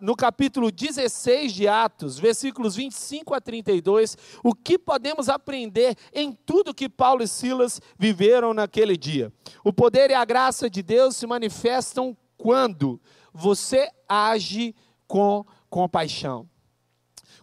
no 0.00 0.16
capítulo 0.16 0.70
16 0.70 1.52
de 1.52 1.68
Atos, 1.68 2.18
versículos 2.18 2.76
25 2.76 3.34
a 3.34 3.40
32, 3.40 4.16
o 4.44 4.54
que 4.54 4.78
podemos 4.78 5.28
aprender 5.28 5.96
em 6.12 6.32
tudo 6.32 6.74
que 6.74 6.88
Paulo 6.88 7.22
e 7.22 7.28
Silas 7.28 7.80
viveram 7.98 8.52
naquele 8.54 8.96
dia. 8.96 9.32
O 9.64 9.72
poder 9.72 10.10
e 10.10 10.14
a 10.14 10.24
graça 10.24 10.68
de 10.68 10.82
Deus 10.82 11.16
se 11.16 11.26
manifestam 11.26 12.16
quando 12.36 13.00
você 13.32 13.90
age 14.08 14.74
com 15.06 15.44
compaixão. 15.68 16.48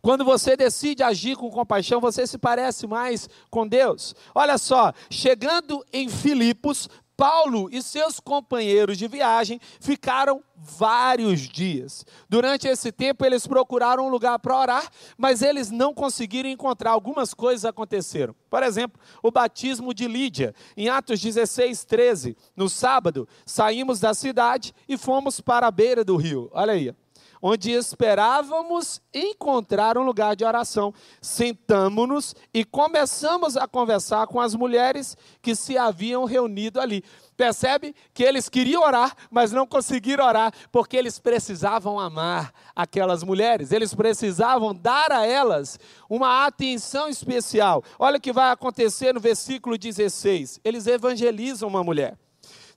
Quando 0.02 0.24
você 0.24 0.56
decide 0.56 1.04
agir 1.04 1.36
com 1.36 1.50
compaixão, 1.50 2.00
você 2.00 2.26
se 2.26 2.38
parece 2.38 2.88
mais 2.88 3.28
com 3.50 3.68
Deus. 3.68 4.16
Olha 4.34 4.58
só, 4.58 4.94
chegando 5.10 5.84
em 5.92 6.08
Filipos, 6.08 6.88
Paulo 7.18 7.68
e 7.72 7.82
seus 7.82 8.20
companheiros 8.20 8.96
de 8.96 9.08
viagem 9.08 9.60
ficaram 9.80 10.44
vários 10.56 11.42
dias. 11.42 12.06
Durante 12.30 12.68
esse 12.68 12.92
tempo, 12.92 13.26
eles 13.26 13.48
procuraram 13.48 14.06
um 14.06 14.10
lugar 14.10 14.38
para 14.38 14.56
orar, 14.56 14.92
mas 15.18 15.42
eles 15.42 15.72
não 15.72 15.96
conseguiram 15.96 16.48
encontrar. 16.48 16.92
Algumas 16.92 17.34
coisas 17.34 17.66
aconteceram. 17.66 18.36
Por 18.48 18.62
exemplo, 18.62 19.02
o 19.24 19.32
batismo 19.32 19.96
de 19.96 20.08
Lídia, 20.08 20.54
em 20.78 20.90
Atos 20.90 21.20
16, 21.20 21.84
13. 21.86 22.38
No 22.56 22.70
sábado, 22.70 23.28
saímos 23.46 24.00
da 24.00 24.14
cidade 24.14 24.74
e 24.88 24.96
fomos 24.96 25.42
para 25.42 25.66
a 25.66 25.72
beira 25.72 26.06
do 26.06 26.16
rio. 26.16 26.52
Olha 26.54 26.74
aí 26.74 26.94
onde 27.42 27.72
esperávamos 27.72 29.02
encontrar 29.14 29.98
um 29.98 30.04
lugar 30.04 30.36
de 30.36 30.46
oração. 30.46 30.94
Sentamos-nos 31.22 32.36
e 32.54 32.64
começamos 32.64 33.58
a 33.58 33.68
conversar 33.68 34.28
com 34.28 34.40
as 34.40 34.56
mulheres 34.56 35.16
que 35.42 35.56
se 35.56 35.78
haviam 35.78 36.26
reunido 36.26 36.80
ali. 36.80 37.04
Percebe 37.36 37.96
que 38.14 38.24
eles 38.24 38.50
queriam 38.50 38.82
orar, 38.82 39.16
mas 39.30 39.52
não 39.52 39.68
conseguiram 39.68 40.26
orar, 40.26 40.52
porque 40.72 40.98
eles 40.98 41.20
precisavam 41.20 42.00
amar 42.00 42.52
aquelas 42.76 43.24
mulheres, 43.24 43.72
eles 43.72 43.94
precisavam 43.94 44.74
dar 44.74 45.12
a 45.12 45.26
elas 45.26 45.80
uma 46.10 46.46
atenção 46.46 47.08
especial. 47.08 47.84
Olha 48.00 48.18
o 48.18 48.22
que 48.22 48.34
vai 48.34 48.52
acontecer 48.52 49.14
no 49.14 49.20
versículo 49.20 49.78
16: 49.78 50.60
eles 50.64 50.88
evangelizam 50.88 51.70
uma 51.70 51.84
mulher. 51.84 52.18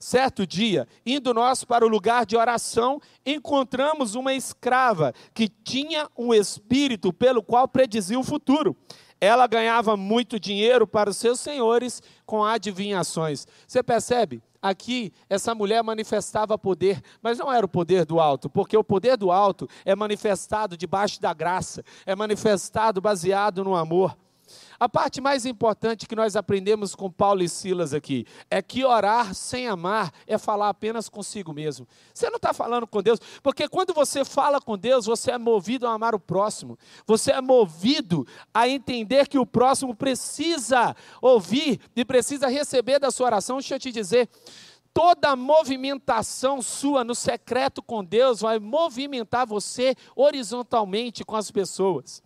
Certo 0.01 0.47
dia, 0.47 0.87
indo 1.05 1.31
nós 1.31 1.63
para 1.63 1.85
o 1.85 1.87
lugar 1.87 2.25
de 2.25 2.35
oração, 2.35 2.99
encontramos 3.23 4.15
uma 4.15 4.33
escrava 4.33 5.13
que 5.31 5.47
tinha 5.47 6.09
um 6.17 6.33
espírito 6.33 7.13
pelo 7.13 7.43
qual 7.43 7.67
predizia 7.67 8.19
o 8.19 8.23
futuro. 8.23 8.75
Ela 9.21 9.45
ganhava 9.45 9.95
muito 9.95 10.39
dinheiro 10.39 10.87
para 10.87 11.11
os 11.11 11.17
seus 11.17 11.39
senhores 11.39 12.01
com 12.25 12.43
adivinhações. 12.43 13.45
Você 13.67 13.83
percebe? 13.83 14.41
Aqui, 14.59 15.13
essa 15.29 15.53
mulher 15.53 15.83
manifestava 15.83 16.57
poder, 16.57 16.99
mas 17.21 17.37
não 17.37 17.53
era 17.53 17.63
o 17.63 17.69
poder 17.69 18.03
do 18.03 18.19
alto, 18.19 18.49
porque 18.49 18.75
o 18.75 18.83
poder 18.83 19.15
do 19.17 19.31
alto 19.31 19.67
é 19.85 19.95
manifestado 19.95 20.75
debaixo 20.75 21.21
da 21.21 21.31
graça, 21.31 21.83
é 22.07 22.15
manifestado 22.15 22.99
baseado 22.99 23.63
no 23.63 23.75
amor. 23.75 24.17
A 24.79 24.89
parte 24.89 25.21
mais 25.21 25.45
importante 25.45 26.07
que 26.07 26.15
nós 26.15 26.35
aprendemos 26.35 26.95
com 26.95 27.09
Paulo 27.09 27.43
e 27.43 27.49
Silas 27.49 27.93
aqui 27.93 28.25
é 28.49 28.61
que 28.61 28.83
orar 28.83 29.33
sem 29.33 29.67
amar 29.67 30.11
é 30.25 30.37
falar 30.37 30.69
apenas 30.69 31.09
consigo 31.09 31.53
mesmo. 31.53 31.87
Você 32.13 32.29
não 32.29 32.37
está 32.37 32.53
falando 32.53 32.87
com 32.87 33.01
Deus, 33.01 33.19
porque 33.43 33.67
quando 33.67 33.93
você 33.93 34.25
fala 34.25 34.59
com 34.59 34.77
Deus, 34.77 35.05
você 35.05 35.31
é 35.31 35.37
movido 35.37 35.87
a 35.87 35.93
amar 35.93 36.15
o 36.15 36.19
próximo, 36.19 36.77
você 37.05 37.31
é 37.31 37.41
movido 37.41 38.25
a 38.53 38.67
entender 38.67 39.27
que 39.27 39.37
o 39.37 39.45
próximo 39.45 39.95
precisa 39.95 40.95
ouvir 41.21 41.79
e 41.95 42.03
precisa 42.03 42.47
receber 42.47 42.99
da 42.99 43.11
sua 43.11 43.27
oração. 43.27 43.57
Deixa 43.57 43.75
eu 43.75 43.79
te 43.79 43.91
dizer 43.91 44.29
toda 44.93 45.35
movimentação 45.35 46.61
sua 46.61 47.03
no 47.03 47.15
secreto 47.15 47.81
com 47.81 48.03
Deus 48.03 48.41
vai 48.41 48.59
movimentar 48.59 49.45
você 49.45 49.95
horizontalmente 50.15 51.23
com 51.23 51.35
as 51.35 51.49
pessoas. 51.49 52.21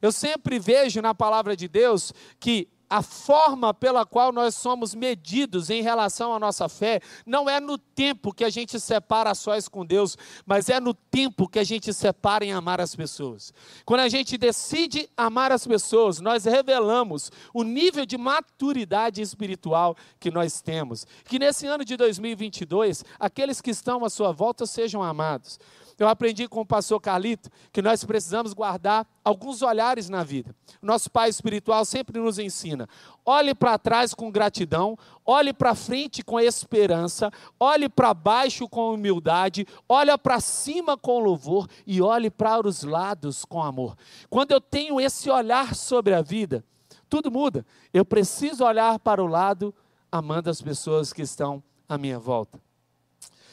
Eu 0.00 0.12
sempre 0.12 0.58
vejo 0.58 1.00
na 1.02 1.14
palavra 1.14 1.56
de 1.56 1.68
Deus 1.68 2.12
que 2.38 2.68
a 2.90 3.02
forma 3.02 3.74
pela 3.74 4.06
qual 4.06 4.32
nós 4.32 4.54
somos 4.54 4.94
medidos 4.94 5.68
em 5.68 5.82
relação 5.82 6.32
à 6.32 6.38
nossa 6.38 6.68
fé 6.68 7.00
não 7.26 7.48
é 7.48 7.60
no 7.60 7.76
tempo 7.76 8.32
que 8.32 8.44
a 8.44 8.50
gente 8.50 8.80
separa 8.80 9.34
sós 9.34 9.68
com 9.68 9.84
Deus, 9.84 10.16
mas 10.46 10.68
é 10.68 10.80
no 10.80 10.94
tempo 10.94 11.48
que 11.48 11.58
a 11.58 11.64
gente 11.64 11.92
separa 11.92 12.44
em 12.44 12.52
amar 12.52 12.80
as 12.80 12.96
pessoas. 12.96 13.52
Quando 13.84 14.00
a 14.00 14.08
gente 14.08 14.38
decide 14.38 15.08
amar 15.16 15.52
as 15.52 15.66
pessoas, 15.66 16.20
nós 16.20 16.44
revelamos 16.44 17.30
o 17.52 17.62
nível 17.62 18.06
de 18.06 18.16
maturidade 18.16 19.20
espiritual 19.20 19.96
que 20.18 20.30
nós 20.30 20.62
temos. 20.62 21.06
Que 21.24 21.38
nesse 21.38 21.66
ano 21.66 21.84
de 21.84 21.96
2022, 21.96 23.04
aqueles 23.18 23.60
que 23.60 23.70
estão 23.70 24.04
à 24.04 24.08
sua 24.08 24.32
volta 24.32 24.64
sejam 24.64 25.02
amados. 25.02 25.58
Eu 25.98 26.08
aprendi 26.08 26.46
com 26.46 26.60
o 26.60 26.66
pastor 26.66 27.00
Carlito 27.00 27.50
que 27.72 27.82
nós 27.82 28.04
precisamos 28.04 28.52
guardar 28.52 29.04
alguns 29.24 29.62
olhares 29.62 30.08
na 30.08 30.22
vida. 30.22 30.54
Nosso 30.80 31.10
pai 31.10 31.28
espiritual 31.28 31.84
sempre 31.84 32.20
nos 32.20 32.38
ensina. 32.38 32.88
Olhe 33.26 33.52
para 33.52 33.76
trás 33.78 34.14
com 34.14 34.30
gratidão, 34.30 34.96
olhe 35.26 35.52
para 35.52 35.74
frente 35.74 36.22
com 36.22 36.38
esperança, 36.38 37.32
olhe 37.58 37.88
para 37.88 38.14
baixo 38.14 38.68
com 38.68 38.94
humildade, 38.94 39.66
olhe 39.88 40.16
para 40.16 40.38
cima 40.38 40.96
com 40.96 41.18
louvor 41.18 41.66
e 41.84 42.00
olhe 42.00 42.30
para 42.30 42.66
os 42.66 42.84
lados 42.84 43.44
com 43.44 43.60
amor. 43.60 43.96
Quando 44.30 44.52
eu 44.52 44.60
tenho 44.60 45.00
esse 45.00 45.28
olhar 45.28 45.74
sobre 45.74 46.14
a 46.14 46.22
vida, 46.22 46.64
tudo 47.08 47.30
muda. 47.30 47.66
Eu 47.92 48.04
preciso 48.04 48.64
olhar 48.64 48.98
para 49.00 49.22
o 49.22 49.26
lado 49.26 49.74
amando 50.12 50.48
as 50.48 50.62
pessoas 50.62 51.12
que 51.12 51.22
estão 51.22 51.62
à 51.88 51.98
minha 51.98 52.18
volta. 52.18 52.67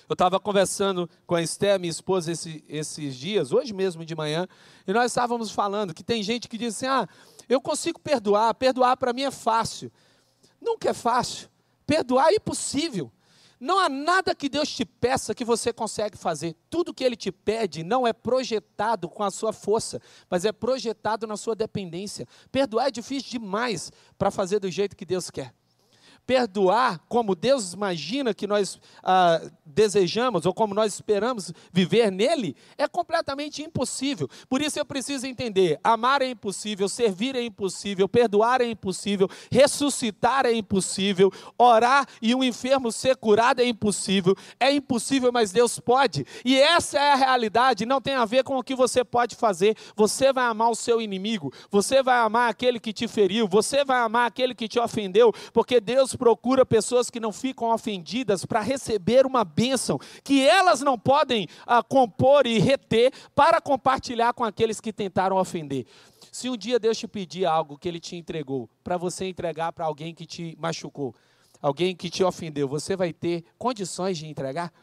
Eu 0.08 0.14
estava 0.14 0.40
conversando 0.40 1.10
com 1.26 1.36
a 1.36 1.42
Esté, 1.42 1.78
minha 1.80 1.90
esposa, 1.90 2.32
esse, 2.32 2.64
esses 2.70 3.16
dias, 3.16 3.52
hoje 3.52 3.74
mesmo 3.74 4.06
de 4.06 4.16
manhã, 4.16 4.48
e 4.86 4.94
nós 4.94 5.12
estávamos 5.12 5.52
falando 5.52 5.94
que 5.94 6.04
tem 6.04 6.22
gente 6.22 6.48
que 6.48 6.58
diz 6.58 6.76
assim: 6.76 6.86
ah, 6.86 7.08
eu 7.50 7.60
consigo 7.60 8.00
perdoar, 8.00 8.54
perdoar 8.54 8.98
para 8.98 9.14
mim 9.14 9.24
é 9.24 9.32
fácil. 9.32 9.92
Nunca 10.62 10.90
é 10.90 10.94
fácil. 10.94 11.50
Perdoar 11.88 12.30
é 12.30 12.36
impossível. 12.36 13.12
Não 13.60 13.80
há 13.80 13.88
nada 13.90 14.36
que 14.36 14.50
Deus 14.50 14.70
te 14.70 14.86
peça 14.86 15.34
que 15.34 15.46
você 15.46 15.72
consegue 15.72 16.18
fazer. 16.18 16.56
Tudo 16.70 16.94
que 16.94 17.04
Ele 17.04 17.16
te 17.16 17.32
pede 17.32 17.84
não 17.84 18.06
é 18.06 18.14
projetado 18.14 19.10
com 19.10 19.24
a 19.24 19.32
sua 19.32 19.54
força, 19.54 20.00
mas 20.30 20.46
é 20.46 20.52
projetado 20.52 21.26
na 21.26 21.38
sua 21.38 21.56
dependência. 21.56 22.28
Perdoar 22.52 22.88
é 22.88 22.92
difícil 22.92 23.40
demais 23.40 23.92
para 24.18 24.30
fazer 24.30 24.60
do 24.60 24.70
jeito 24.70 24.96
que 24.96 25.06
Deus 25.06 25.32
quer 25.32 25.54
perdoar 26.25 27.00
como 27.08 27.36
Deus 27.36 27.74
imagina 27.74 28.34
que 28.34 28.48
nós 28.48 28.79
ah, 29.03 29.41
desejamos 29.65 30.46
ou 30.46 30.53
como 30.53 30.74
nós 30.74 30.94
esperamos 30.94 31.51
viver 31.72 32.12
nele, 32.12 32.55
é 32.77 32.88
completamente 32.88 33.62
impossível. 33.62 34.29
Por 34.50 34.62
isso 34.62 34.79
eu 34.79 34.86
preciso 34.86 35.27
entender: 35.27 35.79
amar 35.84 36.22
é 36.22 36.29
impossível, 36.29 36.88
servir 36.88 37.36
é 37.36 37.44
impossível, 37.44 38.08
perdoar 38.08 38.62
é 38.62 38.65
impossível, 38.65 39.29
ressuscitar 39.51 40.46
é 40.46 40.53
impossível, 40.53 41.32
orar 41.58 42.08
e 42.22 42.34
um 42.34 42.44
enfermo 42.44 42.91
ser 42.91 43.15
curado 43.15 43.62
é 43.62 43.65
impossível. 43.65 44.36
É 44.60 44.72
impossível, 44.72 45.32
mas 45.32 45.51
Deus 45.51 45.79
pode. 45.79 46.25
E 46.44 46.58
essa 46.58 46.98
é 46.98 47.12
a 47.12 47.15
realidade, 47.15 47.86
não 47.86 48.01
tem 48.01 48.15
a 48.15 48.25
ver 48.25 48.44
com 48.44 48.58
o 48.58 48.63
que 48.63 48.75
você 48.75 49.03
pode 49.03 49.36
fazer. 49.36 49.75
Você 49.96 50.32
vai 50.32 50.46
amar 50.46 50.70
o 50.70 50.75
seu 50.75 51.01
inimigo, 51.01 51.51
você 51.70 52.01
vai 52.01 52.20
amar 52.20 52.50
aquele 52.50 52.79
que 52.79 52.94
te 52.94 53.08
feriu, 53.08 53.48
você 53.48 53.84
vai 53.84 54.01
amar 54.01 54.27
aquele 54.27 54.55
que 54.55 54.67
te 54.67 54.79
ofendeu, 54.79 55.34
porque 55.53 55.79
Procura 56.17 56.65
pessoas 56.65 57.10
que 57.10 57.19
não 57.19 57.31
ficam 57.31 57.74
ofendidas 57.74 58.45
para 58.45 58.62
receber 58.62 59.25
uma 59.25 59.43
bênção 59.43 60.00
que 60.24 60.48
elas 60.48 60.81
não 60.81 60.98
podem 60.98 61.48
ah, 61.65 61.84
compor 61.84 62.48
e 62.48 62.60
reter 62.60 63.12
para 63.34 63.60
compartilhar 63.62 64.34
com 64.34 64.43
aqueles 64.43 64.79
que 64.79 64.93
tentaram 64.93 65.38
ofender. 65.38 65.86
Se 66.31 66.50
um 66.50 66.57
dia 66.57 66.79
Deus 66.79 66.98
te 66.98 67.07
pedir 67.07 67.45
algo 67.45 67.77
que 67.77 67.88
Ele 67.88 68.00
te 68.00 68.15
entregou, 68.15 68.69
para 68.84 68.98
você 68.98 69.25
entregar 69.25 69.72
para 69.72 69.86
alguém 69.86 70.13
que 70.13 70.25
te 70.25 70.55
machucou, 70.60 71.15
alguém 71.62 71.95
que 71.95 72.10
te 72.10 72.24
ofendeu, 72.24 72.67
você 72.67 72.95
vai 72.95 73.13
ter 73.13 73.43
condições 73.57 74.17
de 74.17 74.27
entregar? 74.27 74.74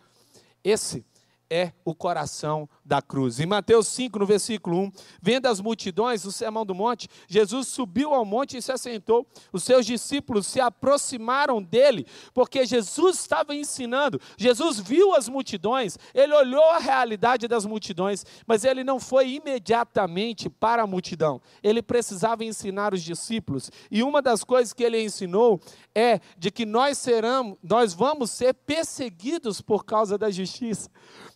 Esse 0.65 1.05
é 1.53 1.71
o 1.85 1.95
coração 1.95 2.67
da 2.83 3.03
cruz. 3.03 3.39
Em 3.39 3.45
Mateus 3.45 3.87
5, 3.89 4.19
no 4.19 4.25
versículo 4.25 4.79
1, 4.85 4.93
vendo 5.21 5.47
as 5.47 5.61
multidões, 5.61 6.25
o 6.25 6.33
sermão 6.33 6.65
do 6.65 6.75
monte, 6.75 7.07
Jesus 7.29 7.69
subiu 7.69 8.15
ao 8.15 8.25
monte 8.25 8.57
e 8.57 8.63
se 8.63 8.73
assentou. 8.73 9.27
Os 9.53 9.63
seus 9.63 9.85
discípulos 9.85 10.47
se 10.47 10.61
aproximaram 10.61 11.63
dele, 11.63 12.07
porque 12.33 12.65
Jesus 12.65 13.21
estava 13.21 13.55
ensinando. 13.55 14.19
Jesus 14.39 14.81
viu 14.81 15.15
as 15.15 15.29
multidões, 15.29 15.99
ele 16.15 16.33
olhou 16.35 16.71
a 16.71 16.79
realidade 16.79 17.47
das 17.47 17.67
multidões, 17.67 18.25
mas 18.47 18.65
ele 18.65 18.83
não 18.83 18.99
foi 18.99 19.35
imediatamente 19.35 20.49
para 20.49 20.85
a 20.85 20.87
multidão. 20.87 21.39
Ele 21.63 21.83
precisava 21.83 22.47
ensinar 22.47 22.95
os 22.95 23.03
discípulos. 23.03 23.71
E 23.91 24.03
uma 24.03 24.23
das 24.23 24.43
coisas 24.43 24.73
que 24.73 24.83
ele 24.83 25.03
ensinou 25.03 25.61
é 25.95 26.19
de 26.39 26.51
que 26.51 26.65
nós 26.65 26.97
seremos, 26.97 27.59
nós 27.63 27.93
vamos 27.93 28.31
ser 28.31 28.55
perseguidos 28.55 29.61
por 29.61 29.85
causa 29.85 30.17
da 30.17 30.31
justiça 30.31 30.91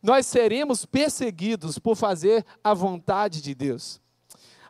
nós 0.07 0.25
seremos 0.25 0.87
perseguidos 0.87 1.81
por 1.81 1.97
fazer 1.97 2.47
a 2.63 2.73
vontade 2.73 3.43
de 3.43 3.53
Deus. 3.57 4.01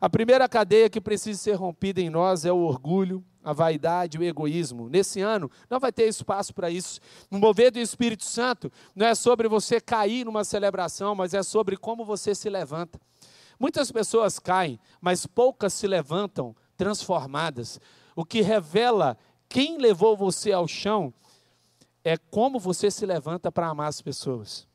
A 0.00 0.08
primeira 0.08 0.48
cadeia 0.48 0.88
que 0.88 0.98
precisa 0.98 1.38
ser 1.38 1.52
rompida 1.56 2.00
em 2.00 2.08
nós 2.08 2.46
é 2.46 2.52
o 2.52 2.56
orgulho, 2.56 3.22
a 3.44 3.52
vaidade, 3.52 4.16
o 4.16 4.24
egoísmo. 4.24 4.88
Nesse 4.88 5.20
ano, 5.20 5.50
não 5.68 5.78
vai 5.78 5.92
ter 5.92 6.08
espaço 6.08 6.54
para 6.54 6.70
isso. 6.70 7.00
No 7.30 7.38
mover 7.38 7.70
do 7.70 7.78
Espírito 7.78 8.24
Santo, 8.24 8.72
não 8.94 9.04
é 9.04 9.14
sobre 9.14 9.46
você 9.46 9.78
cair 9.78 10.24
numa 10.24 10.42
celebração, 10.42 11.14
mas 11.14 11.34
é 11.34 11.42
sobre 11.42 11.76
como 11.76 12.02
você 12.02 12.34
se 12.34 12.48
levanta. 12.48 12.98
Muitas 13.60 13.92
pessoas 13.92 14.38
caem, 14.38 14.80
mas 15.02 15.26
poucas 15.26 15.74
se 15.74 15.86
levantam 15.86 16.56
transformadas. 16.78 17.78
O 18.14 18.24
que 18.24 18.40
revela 18.40 19.18
quem 19.50 19.76
levou 19.76 20.16
você 20.16 20.50
ao 20.50 20.66
chão 20.66 21.12
é 22.02 22.16
como 22.16 22.58
você 22.58 22.90
se 22.90 23.04
levanta 23.04 23.52
para 23.52 23.66
amar 23.66 23.88
as 23.88 24.00
pessoas. 24.00 24.66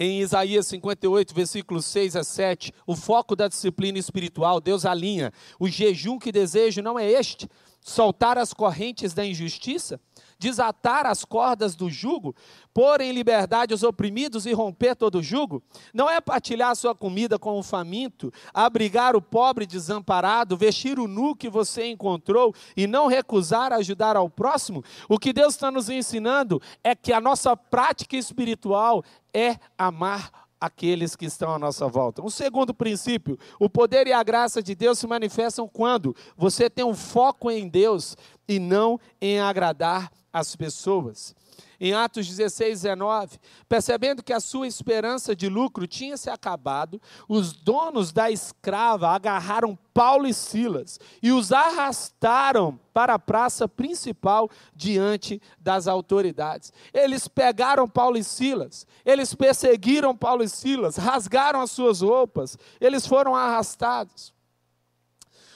Em 0.00 0.20
Isaías 0.20 0.68
58, 0.68 1.34
versículos 1.34 1.84
6 1.86 2.14
a 2.14 2.22
7, 2.22 2.72
o 2.86 2.94
foco 2.94 3.34
da 3.34 3.48
disciplina 3.48 3.98
espiritual, 3.98 4.60
Deus 4.60 4.86
alinha. 4.86 5.32
O 5.58 5.66
jejum 5.68 6.20
que 6.20 6.30
desejo 6.30 6.80
não 6.80 6.96
é 6.96 7.10
este: 7.10 7.48
soltar 7.80 8.38
as 8.38 8.54
correntes 8.54 9.12
da 9.12 9.26
injustiça, 9.26 10.00
desatar 10.38 11.06
as 11.06 11.24
cordas 11.24 11.74
do 11.74 11.90
jugo, 11.90 12.34
pôr 12.72 13.00
em 13.00 13.12
liberdade 13.12 13.74
os 13.74 13.82
oprimidos 13.82 14.46
e 14.46 14.52
romper 14.52 14.94
todo 14.94 15.18
o 15.18 15.22
jugo? 15.22 15.62
Não 15.92 16.08
é 16.08 16.20
partilhar 16.20 16.74
sua 16.76 16.94
comida 16.94 17.38
com 17.38 17.58
o 17.58 17.62
faminto, 17.62 18.32
abrigar 18.54 19.16
o 19.16 19.22
pobre 19.22 19.66
desamparado, 19.66 20.56
vestir 20.56 20.98
o 20.98 21.08
nu 21.08 21.34
que 21.34 21.48
você 21.48 21.86
encontrou 21.86 22.54
e 22.76 22.86
não 22.86 23.06
recusar 23.06 23.72
ajudar 23.72 24.16
ao 24.16 24.30
próximo? 24.30 24.84
O 25.08 25.18
que 25.18 25.32
Deus 25.32 25.54
está 25.54 25.70
nos 25.70 25.88
ensinando 25.88 26.60
é 26.84 26.94
que 26.94 27.12
a 27.12 27.20
nossa 27.20 27.56
prática 27.56 28.16
espiritual 28.16 29.02
é 29.34 29.56
amar 29.76 30.48
aqueles 30.60 31.14
que 31.14 31.26
estão 31.26 31.54
à 31.54 31.58
nossa 31.58 31.86
volta. 31.86 32.22
Um 32.22 32.30
segundo 32.30 32.74
princípio, 32.74 33.38
o 33.58 33.70
poder 33.70 34.06
e 34.06 34.12
a 34.12 34.22
graça 34.22 34.62
de 34.62 34.74
Deus 34.74 34.98
se 34.98 35.06
manifestam 35.06 35.68
quando 35.68 36.14
você 36.36 36.68
tem 36.68 36.84
um 36.84 36.94
foco 36.94 37.50
em 37.50 37.68
Deus 37.68 38.16
e 38.48 38.58
não 38.58 38.98
em 39.20 39.40
agradar 39.40 40.10
as 40.38 40.56
pessoas. 40.56 41.34
Em 41.80 41.92
Atos 41.92 42.26
16, 42.26 42.82
19, 42.82 43.38
percebendo 43.68 44.22
que 44.22 44.32
a 44.32 44.40
sua 44.40 44.66
esperança 44.66 45.34
de 45.34 45.48
lucro 45.48 45.86
tinha 45.86 46.16
se 46.16 46.28
acabado, 46.28 47.00
os 47.28 47.52
donos 47.52 48.10
da 48.10 48.30
escrava 48.30 49.08
agarraram 49.08 49.78
Paulo 49.94 50.26
e 50.26 50.34
Silas 50.34 50.98
e 51.22 51.30
os 51.30 51.52
arrastaram 51.52 52.80
para 52.92 53.14
a 53.14 53.18
praça 53.18 53.68
principal 53.68 54.50
diante 54.74 55.40
das 55.56 55.86
autoridades. 55.86 56.72
Eles 56.92 57.28
pegaram 57.28 57.88
Paulo 57.88 58.18
e 58.18 58.24
Silas, 58.24 58.84
eles 59.04 59.32
perseguiram 59.32 60.16
Paulo 60.16 60.42
e 60.42 60.48
Silas, 60.48 60.96
rasgaram 60.96 61.60
as 61.60 61.70
suas 61.70 62.00
roupas, 62.00 62.58
eles 62.80 63.06
foram 63.06 63.36
arrastados. 63.36 64.34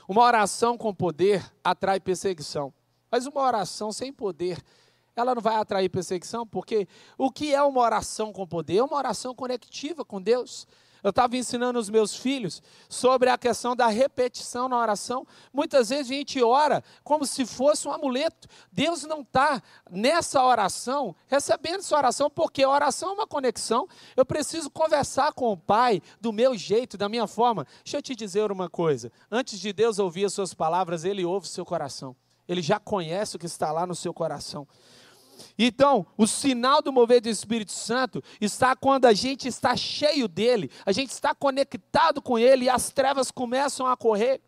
Uma 0.07 0.23
oração 0.23 0.79
com 0.79 0.95
poder 0.95 1.45
atrai 1.65 1.99
perseguição. 1.99 2.73
Mas 3.13 3.27
uma 3.27 3.43
oração 3.43 3.93
sem 3.93 4.11
poder, 4.11 4.59
ela 5.15 5.35
não 5.35 5.43
vai 5.43 5.57
atrair 5.57 5.91
perseguição, 5.91 6.47
porque 6.47 6.89
o 7.19 7.31
que 7.31 7.55
é 7.55 7.63
uma 7.63 7.83
oração 7.83 8.33
com 8.33 8.47
poder? 8.47 8.79
É 8.79 8.83
uma 8.83 8.97
oração 8.97 9.35
conectiva 9.35 10.03
com 10.03 10.21
Deus. 10.21 10.67
Eu 11.03 11.11
estava 11.11 11.37
ensinando 11.37 11.79
os 11.79 11.91
meus 11.91 12.15
filhos 12.15 12.63
sobre 12.89 13.29
a 13.29 13.37
questão 13.37 13.77
da 13.77 13.89
repetição 13.89 14.67
na 14.67 14.79
oração. 14.79 15.27
Muitas 15.53 15.91
vezes 15.91 16.11
a 16.11 16.15
gente 16.15 16.43
ora 16.43 16.83
como 17.05 17.27
se 17.27 17.45
fosse 17.45 17.87
um 17.87 17.93
amuleto. 17.93 18.49
Deus 18.71 19.03
não 19.03 19.21
está 19.21 19.61
nessa 19.91 20.43
oração, 20.43 21.15
recebendo 21.27 21.81
essa 21.81 21.97
oração, 21.97 22.31
porque 22.31 22.63
a 22.63 22.71
oração 22.71 23.11
é 23.11 23.15
uma 23.15 23.27
conexão. 23.27 23.87
Eu 24.17 24.25
preciso 24.25 24.71
conversar 24.71 25.35
com 25.35 25.53
o 25.53 25.57
Pai 25.57 26.01
do 26.19 26.33
meu 26.33 26.57
jeito, 26.57 26.97
da 26.97 27.11
minha 27.11 27.27
forma. 27.27 27.67
Deixa 27.85 27.99
eu 27.99 28.03
te 28.03 28.15
dizer 28.15 28.51
uma 28.51 28.71
coisa: 28.71 29.13
antes 29.31 29.59
de 29.61 29.71
Deus 29.71 29.99
ouvir 29.99 30.25
as 30.25 30.33
suas 30.33 30.55
palavras, 30.55 31.05
Ele 31.05 31.27
ouve 31.27 31.47
o 31.47 31.51
seu 31.51 31.67
coração. 31.67 32.17
Ele 32.53 32.63
já 32.63 32.79
conhece 32.79 33.37
o 33.37 33.39
que 33.39 33.47
está 33.47 33.73
lá 33.73 33.87
no 33.87 33.95
seu 33.95 34.13
coração. 34.13 34.67
Então, 35.59 36.07
o 36.17 36.27
sinal 36.27 36.81
do 36.81 36.93
mover 36.93 37.21
do 37.21 37.29
Espírito 37.29 37.73
Santo 37.73 38.23
está 38.41 38.77
quando 38.77 39.07
a 39.07 39.13
gente 39.13 39.49
está 39.49 39.77
cheio 39.77 40.29
dele, 40.29 40.71
a 40.85 40.93
gente 40.93 41.11
está 41.11 41.35
conectado 41.35 42.23
com 42.23 42.39
ele 42.39 42.67
e 42.67 42.71
as 42.71 42.91
trevas 42.91 43.31
começam 43.31 43.87
a 43.87 43.97
correr. 43.97 44.41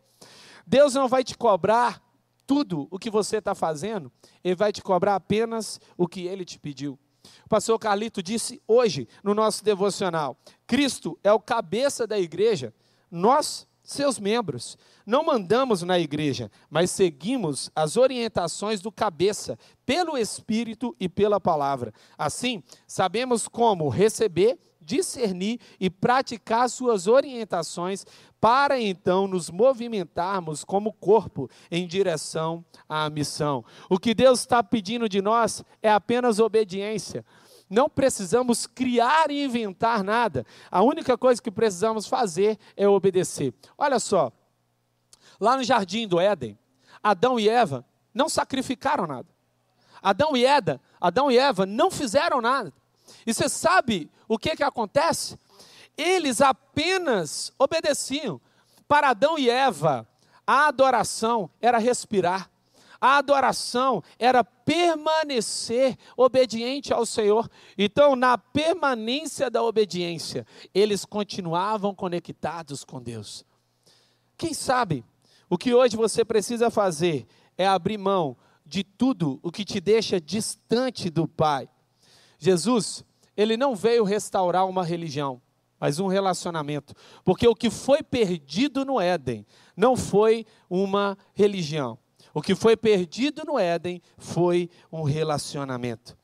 Deus 0.67 0.95
não 0.95 1.09
vai 1.09 1.25
te 1.25 1.37
cobrar 1.37 2.03
tudo 2.47 2.87
o 2.91 2.99
que 2.99 3.11
você 3.11 3.39
está 3.39 3.55
fazendo, 3.55 4.13
ele 4.43 4.55
vai 4.55 4.73
te 4.73 4.83
cobrar 4.83 5.15
apenas 5.15 5.81
o 5.97 6.07
que 6.07 6.27
ele 6.27 6.45
te 6.45 6.59
pediu. 6.59 6.99
O 7.45 7.49
pastor 7.49 7.79
Carlito 7.79 8.23
disse 8.23 8.63
hoje 8.67 9.09
no 9.23 9.35
nosso 9.35 9.65
devocional: 9.65 10.37
Cristo 10.67 11.19
é 11.23 11.33
o 11.33 11.41
cabeça 11.41 12.07
da 12.07 12.19
igreja, 12.19 12.75
nós 13.11 13.67
seus 13.85 14.19
membros. 14.19 14.79
Não 15.07 15.23
mandamos 15.23 15.83
na 15.83 15.99
igreja, 15.99 16.51
mas 16.71 16.91
seguimos 16.91 17.71
as 17.77 17.97
orientações 17.97 18.81
do 18.81 18.91
cabeça, 18.91 19.59
pelo 19.85 20.17
Espírito 20.17 20.97
e 20.99 21.09
pela 21.09 21.39
palavra. 21.39 21.93
Assim, 22.17 22.63
sabemos 22.87 23.47
como 23.47 23.89
receber, 23.91 24.59
discernir 24.81 25.61
e 25.79 25.89
praticar 25.89 26.69
suas 26.69 27.07
orientações 27.07 28.07
para 28.41 28.79
então 28.81 29.27
nos 29.27 29.51
movimentarmos 29.51 30.65
como 30.65 30.93
corpo 30.93 31.49
em 31.71 31.87
direção 31.87 32.65
à 32.89 33.09
missão. 33.09 33.65
O 33.89 33.99
que 33.99 34.15
Deus 34.15 34.41
está 34.41 34.63
pedindo 34.63 35.09
de 35.09 35.23
nós 35.23 35.63
é 35.83 35.91
apenas 35.91 36.39
obediência. 36.39 37.25
Não 37.69 37.89
precisamos 37.89 38.67
criar 38.67 39.31
e 39.31 39.45
inventar 39.45 40.05
nada. 40.05 40.47
A 40.71 40.83
única 40.83 41.17
coisa 41.17 41.43
que 41.43 41.51
precisamos 41.51 42.07
fazer 42.07 42.59
é 42.77 42.87
obedecer. 42.87 43.55
Olha 43.77 43.99
só, 43.99 44.31
lá 45.41 45.57
no 45.57 45.65
jardim 45.65 46.07
do 46.07 46.21
Éden, 46.21 46.59
Adão 47.03 47.39
e 47.39 47.49
Eva 47.49 47.85
não 48.13 48.29
sacrificaram 48.29 49.07
nada. 49.07 49.29
Adão 50.03 50.37
e 50.37 50.45
Eda, 50.45 50.81
Adão 51.01 51.31
e 51.31 51.39
Eva 51.39 51.65
não 51.65 51.91
fizeram 51.91 52.41
nada. 52.41 52.73
E 53.27 53.33
você 53.33 53.49
sabe 53.49 54.11
o 54.29 54.39
que 54.39 54.55
que 54.55 54.63
acontece? 54.63 55.39
Eles 55.97 56.41
apenas 56.41 57.53
obedeciam. 57.59 58.41
Para 58.87 59.11
Adão 59.11 59.39
e 59.39 59.49
Eva, 59.49 60.07
a 60.47 60.67
adoração 60.69 61.49
era 61.61 61.79
respirar. 61.79 62.51
A 63.05 63.19
adoração 63.19 64.03
era 64.19 64.43
permanecer 64.43 65.95
obediente 66.17 66.91
ao 66.91 67.05
Senhor. 67.05 67.51
Então, 67.77 68.17
na 68.17 68.39
permanência 68.39 69.51
da 69.51 69.63
obediência, 69.63 70.47
eles 70.73 71.05
continuavam 71.05 71.95
conectados 71.95 72.83
com 72.83 73.03
Deus. 73.03 73.45
Quem 74.39 74.55
sabe 74.55 75.05
o 75.51 75.59
que 75.59 75.75
hoje 75.75 75.99
você 75.99 76.25
precisa 76.25 76.71
fazer 76.71 77.27
é 77.59 77.67
abrir 77.67 77.99
mão 77.99 78.39
de 78.65 78.83
tudo 78.83 79.39
o 79.43 79.53
que 79.53 79.67
te 79.67 79.83
deixa 79.83 80.19
distante 80.19 81.11
do 81.11 81.29
Pai. 81.29 81.69
Jesus, 82.39 83.05
ele 83.37 83.55
não 83.55 83.77
veio 83.77 84.03
restaurar 84.03 84.67
uma 84.67 84.83
religião, 84.83 85.43
mas 85.79 86.01
um 86.01 86.07
relacionamento. 86.07 86.95
Porque 87.23 87.47
o 87.47 87.55
que 87.55 87.69
foi 87.69 88.03
perdido 88.03 88.83
no 88.83 88.99
Éden 88.99 89.47
não 89.77 89.95
foi 89.95 90.47
uma 90.71 91.19
religião, 91.35 91.99
o 92.35 92.43
que 92.43 92.57
foi 92.57 92.77
perdido 92.77 93.45
no 93.47 93.59
Éden 93.59 94.03
foi 94.19 94.69
um 94.93 95.05
relacionamento. 95.05 96.19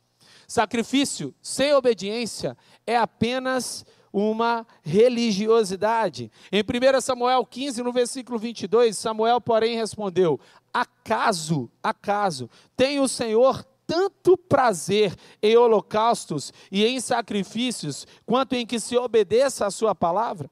Sacrifício 0.46 1.32
sem 1.40 1.72
obediência 1.72 2.56
é 2.84 2.96
apenas 2.96 3.84
uma 4.12 4.66
religiosidade. 4.82 6.32
Em 6.50 6.62
1 6.62 7.00
Samuel 7.00 7.46
15, 7.46 7.84
no 7.84 7.92
versículo 7.92 8.36
22, 8.36 8.98
Samuel, 8.98 9.40
porém, 9.40 9.76
respondeu: 9.76 10.40
Acaso, 10.74 11.70
acaso, 11.80 12.50
tem 12.76 12.98
o 12.98 13.06
Senhor 13.06 13.64
tanto 13.86 14.36
prazer 14.36 15.14
em 15.40 15.56
holocaustos 15.56 16.52
e 16.70 16.84
em 16.84 17.00
sacrifícios, 17.00 18.06
quanto 18.26 18.54
em 18.54 18.66
que 18.66 18.80
se 18.80 18.96
obedeça 18.96 19.66
a 19.66 19.70
sua 19.70 19.94
palavra? 19.94 20.50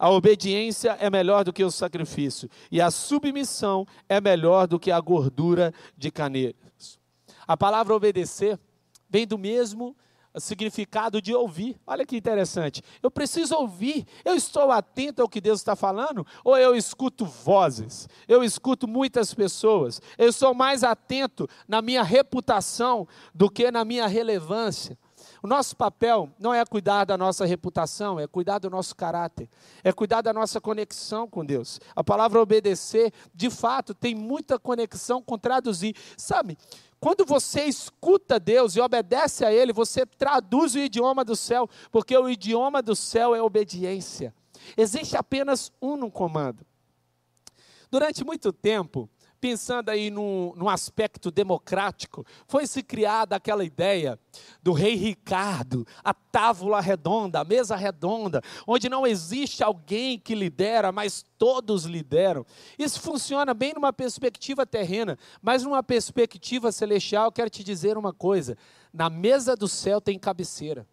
A 0.00 0.08
obediência 0.08 0.96
é 0.98 1.10
melhor 1.10 1.44
do 1.44 1.52
que 1.52 1.62
o 1.62 1.70
sacrifício, 1.70 2.48
e 2.72 2.80
a 2.80 2.90
submissão 2.90 3.86
é 4.08 4.18
melhor 4.18 4.66
do 4.66 4.80
que 4.80 4.90
a 4.90 4.98
gordura 4.98 5.74
de 5.94 6.10
caneiros. 6.10 6.98
A 7.46 7.54
palavra 7.54 7.94
obedecer 7.94 8.58
vem 9.10 9.26
do 9.26 9.36
mesmo 9.36 9.94
significado 10.38 11.20
de 11.20 11.34
ouvir. 11.34 11.78
Olha 11.86 12.06
que 12.06 12.16
interessante. 12.16 12.82
Eu 13.02 13.10
preciso 13.10 13.54
ouvir. 13.54 14.06
Eu 14.24 14.34
estou 14.34 14.70
atento 14.70 15.20
ao 15.20 15.28
que 15.28 15.40
Deus 15.40 15.60
está 15.60 15.76
falando? 15.76 16.26
Ou 16.42 16.56
eu 16.56 16.74
escuto 16.74 17.26
vozes? 17.26 18.08
Eu 18.26 18.42
escuto 18.42 18.88
muitas 18.88 19.34
pessoas. 19.34 20.00
Eu 20.16 20.32
sou 20.32 20.54
mais 20.54 20.82
atento 20.82 21.46
na 21.68 21.82
minha 21.82 22.02
reputação 22.02 23.06
do 23.34 23.50
que 23.50 23.70
na 23.70 23.84
minha 23.84 24.06
relevância. 24.06 24.96
O 25.42 25.46
nosso 25.46 25.74
papel 25.74 26.28
não 26.38 26.52
é 26.52 26.64
cuidar 26.64 27.04
da 27.04 27.16
nossa 27.16 27.46
reputação, 27.46 28.20
é 28.20 28.26
cuidar 28.26 28.58
do 28.58 28.68
nosso 28.68 28.94
caráter, 28.94 29.48
é 29.82 29.90
cuidar 29.90 30.20
da 30.20 30.32
nossa 30.32 30.60
conexão 30.60 31.26
com 31.26 31.44
Deus. 31.44 31.80
A 31.96 32.04
palavra 32.04 32.40
obedecer, 32.40 33.12
de 33.34 33.48
fato, 33.48 33.94
tem 33.94 34.14
muita 34.14 34.58
conexão 34.58 35.22
com 35.22 35.38
traduzir. 35.38 35.96
Sabe, 36.16 36.58
quando 37.00 37.24
você 37.24 37.64
escuta 37.64 38.38
Deus 38.38 38.76
e 38.76 38.80
obedece 38.80 39.44
a 39.44 39.52
Ele, 39.52 39.72
você 39.72 40.04
traduz 40.04 40.74
o 40.74 40.78
idioma 40.78 41.24
do 41.24 41.34
céu, 41.34 41.68
porque 41.90 42.16
o 42.16 42.28
idioma 42.28 42.82
do 42.82 42.94
céu 42.94 43.34
é 43.34 43.40
obediência. 43.40 44.34
Existe 44.76 45.16
apenas 45.16 45.72
um 45.80 45.96
no 45.96 46.10
comando. 46.10 46.66
Durante 47.90 48.22
muito 48.24 48.52
tempo, 48.52 49.08
pensando 49.40 49.88
aí 49.88 50.10
num, 50.10 50.52
num 50.54 50.68
aspecto 50.68 51.30
democrático, 51.30 52.24
foi 52.46 52.66
se 52.66 52.82
criada 52.82 53.36
aquela 53.36 53.64
ideia 53.64 54.18
do 54.62 54.72
rei 54.72 54.94
Ricardo, 54.94 55.86
a 56.04 56.12
tábula 56.12 56.80
redonda, 56.80 57.40
a 57.40 57.44
mesa 57.44 57.74
redonda, 57.74 58.42
onde 58.66 58.88
não 58.88 59.06
existe 59.06 59.64
alguém 59.64 60.18
que 60.18 60.34
lidera, 60.34 60.92
mas 60.92 61.24
todos 61.38 61.84
lideram. 61.84 62.44
Isso 62.78 63.00
funciona 63.00 63.54
bem 63.54 63.72
numa 63.74 63.92
perspectiva 63.92 64.66
terrena, 64.66 65.18
mas 65.40 65.62
numa 65.62 65.82
perspectiva 65.82 66.70
celestial, 66.70 67.32
quero 67.32 67.48
te 67.48 67.64
dizer 67.64 67.96
uma 67.96 68.12
coisa: 68.12 68.56
na 68.92 69.08
mesa 69.08 69.56
do 69.56 69.66
céu 69.66 70.00
tem 70.00 70.18
cabeceira. 70.18 70.86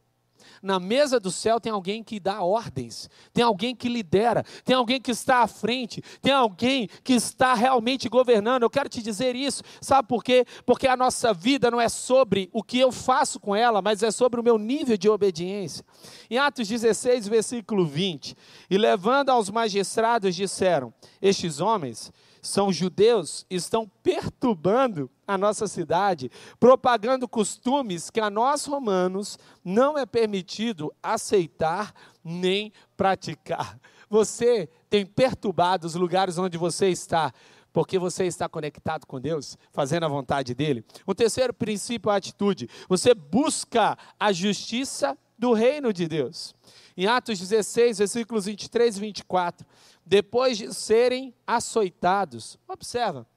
Na 0.62 0.80
mesa 0.80 1.20
do 1.20 1.32
céu 1.32 1.60
tem 1.60 1.72
alguém 1.72 2.04
que 2.04 2.20
dá 2.20 2.44
ordens, 2.44 3.10
tem 3.34 3.44
alguém 3.44 3.76
que 3.76 3.88
lidera, 3.88 4.44
tem 4.64 4.76
alguém 4.76 5.00
que 5.00 5.12
está 5.12 5.40
à 5.40 5.48
frente, 5.48 6.02
tem 6.22 6.34
alguém 6.34 6.90
que 7.04 7.14
está 7.14 7.54
realmente 7.54 8.10
governando. 8.10 8.64
Eu 8.64 8.70
quero 8.70 8.90
te 8.90 9.02
dizer 9.02 9.36
isso, 9.36 9.64
sabe 9.82 10.08
por 10.08 10.24
quê? 10.24 10.46
Porque 10.66 10.88
a 10.88 10.98
nossa 10.98 11.34
vida 11.34 11.72
não 11.72 11.80
é 11.80 11.90
sobre 11.90 12.50
o 12.54 12.64
que 12.64 12.80
eu 12.80 12.92
faço 12.92 13.40
com 13.40 13.56
ela, 13.56 13.82
mas 13.82 14.04
é 14.04 14.12
sobre 14.12 14.40
o 14.40 14.44
meu 14.44 14.58
nível 14.58 14.98
de 14.98 15.10
obediência. 15.10 15.86
Em 16.30 16.38
Atos 16.38 16.68
16, 16.68 17.28
versículo 17.28 17.86
20: 17.86 18.36
E 18.70 18.78
levando 18.78 19.30
aos 19.30 19.50
magistrados, 19.50 20.36
disseram: 20.36 20.94
Estes 21.22 21.60
homens 21.60 22.12
são 22.48 22.72
judeus, 22.72 23.46
estão 23.50 23.90
perturbando 24.02 25.10
a 25.28 25.38
nossa 25.38 25.68
cidade, 25.68 26.32
propagando 26.60 27.28
costumes 27.28 28.10
que 28.10 28.22
a 28.22 28.30
nós 28.30 28.66
romanos 28.66 29.38
não 29.64 29.98
é 29.98 30.06
permitido 30.06 30.94
aceitar 31.04 31.94
nem 32.24 32.72
praticar. 32.96 33.78
Você 34.10 34.70
tem 34.90 35.06
perturbado 35.06 35.86
os 35.86 35.96
lugares 35.96 36.38
onde 36.38 36.58
você 36.58 36.88
está, 36.88 37.34
porque 37.74 38.00
você 38.00 38.26
está 38.26 38.48
conectado 38.48 39.06
com 39.06 39.20
Deus, 39.20 39.58
fazendo 39.74 40.06
a 40.06 40.10
vontade 40.10 40.56
dele. 40.56 40.86
O 41.06 41.14
terceiro 41.14 41.54
princípio 41.54 42.10
é 42.10 42.14
a 42.14 42.18
atitude. 42.18 42.70
Você 42.88 43.14
busca 43.14 43.98
a 44.18 44.32
justiça 44.32 45.18
do 45.38 45.54
reino 45.54 45.94
de 45.94 46.08
Deus. 46.08 46.56
Em 46.96 47.06
Atos 47.06 47.40
16, 47.40 48.00
versículos 48.00 48.46
23 48.46 48.98
e 48.98 49.00
24, 49.00 49.68
depois 50.06 50.58
de 50.58 50.74
serem 50.74 51.34
açoitados, 51.46 52.58
observa, 52.68 53.28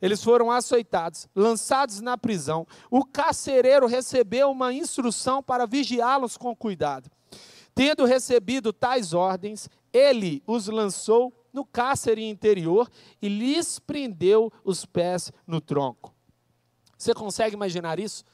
eles 0.00 0.22
foram 0.22 0.50
açoitados, 0.50 1.28
lançados 1.34 2.00
na 2.00 2.18
prisão. 2.18 2.66
O 2.90 3.04
carcereiro 3.04 3.86
recebeu 3.86 4.50
uma 4.50 4.72
instrução 4.72 5.42
para 5.42 5.66
vigiá-los 5.66 6.36
com 6.36 6.54
cuidado. 6.54 7.10
Tendo 7.74 8.04
recebido 8.04 8.72
tais 8.72 9.12
ordens, 9.12 9.68
ele 9.92 10.42
os 10.46 10.66
lançou 10.66 11.32
no 11.52 11.64
cárcere 11.64 12.28
interior 12.28 12.90
e 13.20 13.28
lhes 13.28 13.78
prendeu 13.78 14.52
os 14.64 14.84
pés 14.84 15.32
no 15.46 15.60
tronco. 15.60 16.14
Você 16.96 17.14
consegue 17.14 17.54
imaginar 17.54 17.98
isso? 17.98 18.24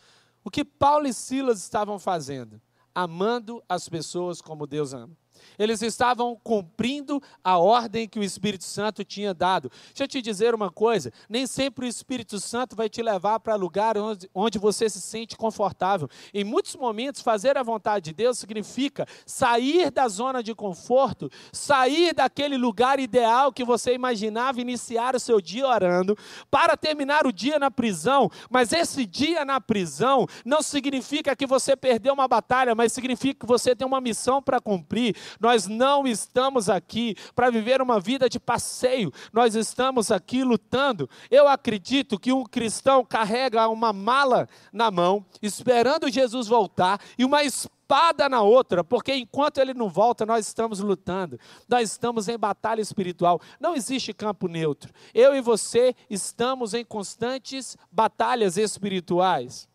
O 0.44 0.50
que 0.50 0.64
Paulo 0.64 1.06
e 1.06 1.12
Silas 1.12 1.60
estavam 1.60 1.98
fazendo? 1.98 2.60
Amando 2.94 3.62
as 3.68 3.88
pessoas 3.88 4.40
como 4.42 4.66
Deus 4.66 4.92
ama. 4.92 5.16
Eles 5.58 5.82
estavam 5.82 6.36
cumprindo 6.42 7.22
a 7.42 7.58
ordem 7.58 8.08
que 8.08 8.18
o 8.18 8.22
Espírito 8.22 8.64
Santo 8.64 9.04
tinha 9.04 9.34
dado. 9.34 9.70
Deixa 9.88 10.04
eu 10.04 10.08
te 10.08 10.22
dizer 10.22 10.54
uma 10.54 10.70
coisa: 10.70 11.12
nem 11.28 11.46
sempre 11.46 11.86
o 11.86 11.88
Espírito 11.88 12.38
Santo 12.40 12.76
vai 12.76 12.88
te 12.88 13.02
levar 13.02 13.40
para 13.40 13.54
lugar 13.54 13.96
onde, 13.96 14.28
onde 14.34 14.58
você 14.58 14.88
se 14.88 15.00
sente 15.00 15.36
confortável. 15.36 16.08
Em 16.32 16.44
muitos 16.44 16.76
momentos, 16.76 17.22
fazer 17.22 17.56
a 17.56 17.62
vontade 17.62 18.06
de 18.06 18.12
Deus 18.12 18.38
significa 18.38 19.06
sair 19.26 19.90
da 19.90 20.08
zona 20.08 20.42
de 20.42 20.54
conforto, 20.54 21.30
sair 21.52 22.14
daquele 22.14 22.56
lugar 22.56 22.98
ideal 22.98 23.52
que 23.52 23.64
você 23.64 23.94
imaginava 23.94 24.60
iniciar 24.60 25.14
o 25.14 25.20
seu 25.20 25.40
dia 25.40 25.66
orando, 25.66 26.16
para 26.50 26.76
terminar 26.76 27.26
o 27.26 27.32
dia 27.32 27.58
na 27.58 27.70
prisão. 27.70 28.30
Mas 28.50 28.72
esse 28.72 29.06
dia 29.06 29.44
na 29.44 29.60
prisão 29.60 30.26
não 30.44 30.62
significa 30.62 31.34
que 31.36 31.46
você 31.46 31.76
perdeu 31.76 32.14
uma 32.14 32.28
batalha, 32.28 32.74
mas 32.74 32.92
significa 32.92 33.40
que 33.40 33.46
você 33.46 33.74
tem 33.74 33.86
uma 33.86 34.00
missão 34.00 34.42
para 34.42 34.60
cumprir. 34.60 35.16
Nós 35.40 35.66
não 35.66 36.06
estamos 36.06 36.68
aqui 36.68 37.16
para 37.34 37.50
viver 37.50 37.80
uma 37.80 38.00
vida 38.00 38.28
de 38.28 38.38
passeio, 38.38 39.12
nós 39.32 39.54
estamos 39.54 40.10
aqui 40.10 40.42
lutando. 40.44 41.08
Eu 41.30 41.48
acredito 41.48 42.18
que 42.18 42.32
um 42.32 42.44
cristão 42.44 43.04
carrega 43.04 43.68
uma 43.68 43.92
mala 43.92 44.48
na 44.72 44.90
mão, 44.90 45.24
esperando 45.40 46.10
Jesus 46.10 46.46
voltar, 46.46 47.00
e 47.18 47.24
uma 47.24 47.42
espada 47.42 48.28
na 48.28 48.42
outra, 48.42 48.82
porque 48.82 49.14
enquanto 49.14 49.58
ele 49.58 49.74
não 49.74 49.88
volta, 49.88 50.24
nós 50.24 50.46
estamos 50.46 50.80
lutando, 50.80 51.38
nós 51.68 51.90
estamos 51.90 52.28
em 52.28 52.38
batalha 52.38 52.80
espiritual. 52.80 53.40
Não 53.60 53.74
existe 53.74 54.12
campo 54.12 54.48
neutro. 54.48 54.92
Eu 55.12 55.34
e 55.34 55.40
você 55.40 55.94
estamos 56.08 56.72
em 56.74 56.84
constantes 56.84 57.76
batalhas 57.90 58.56
espirituais. 58.56 59.68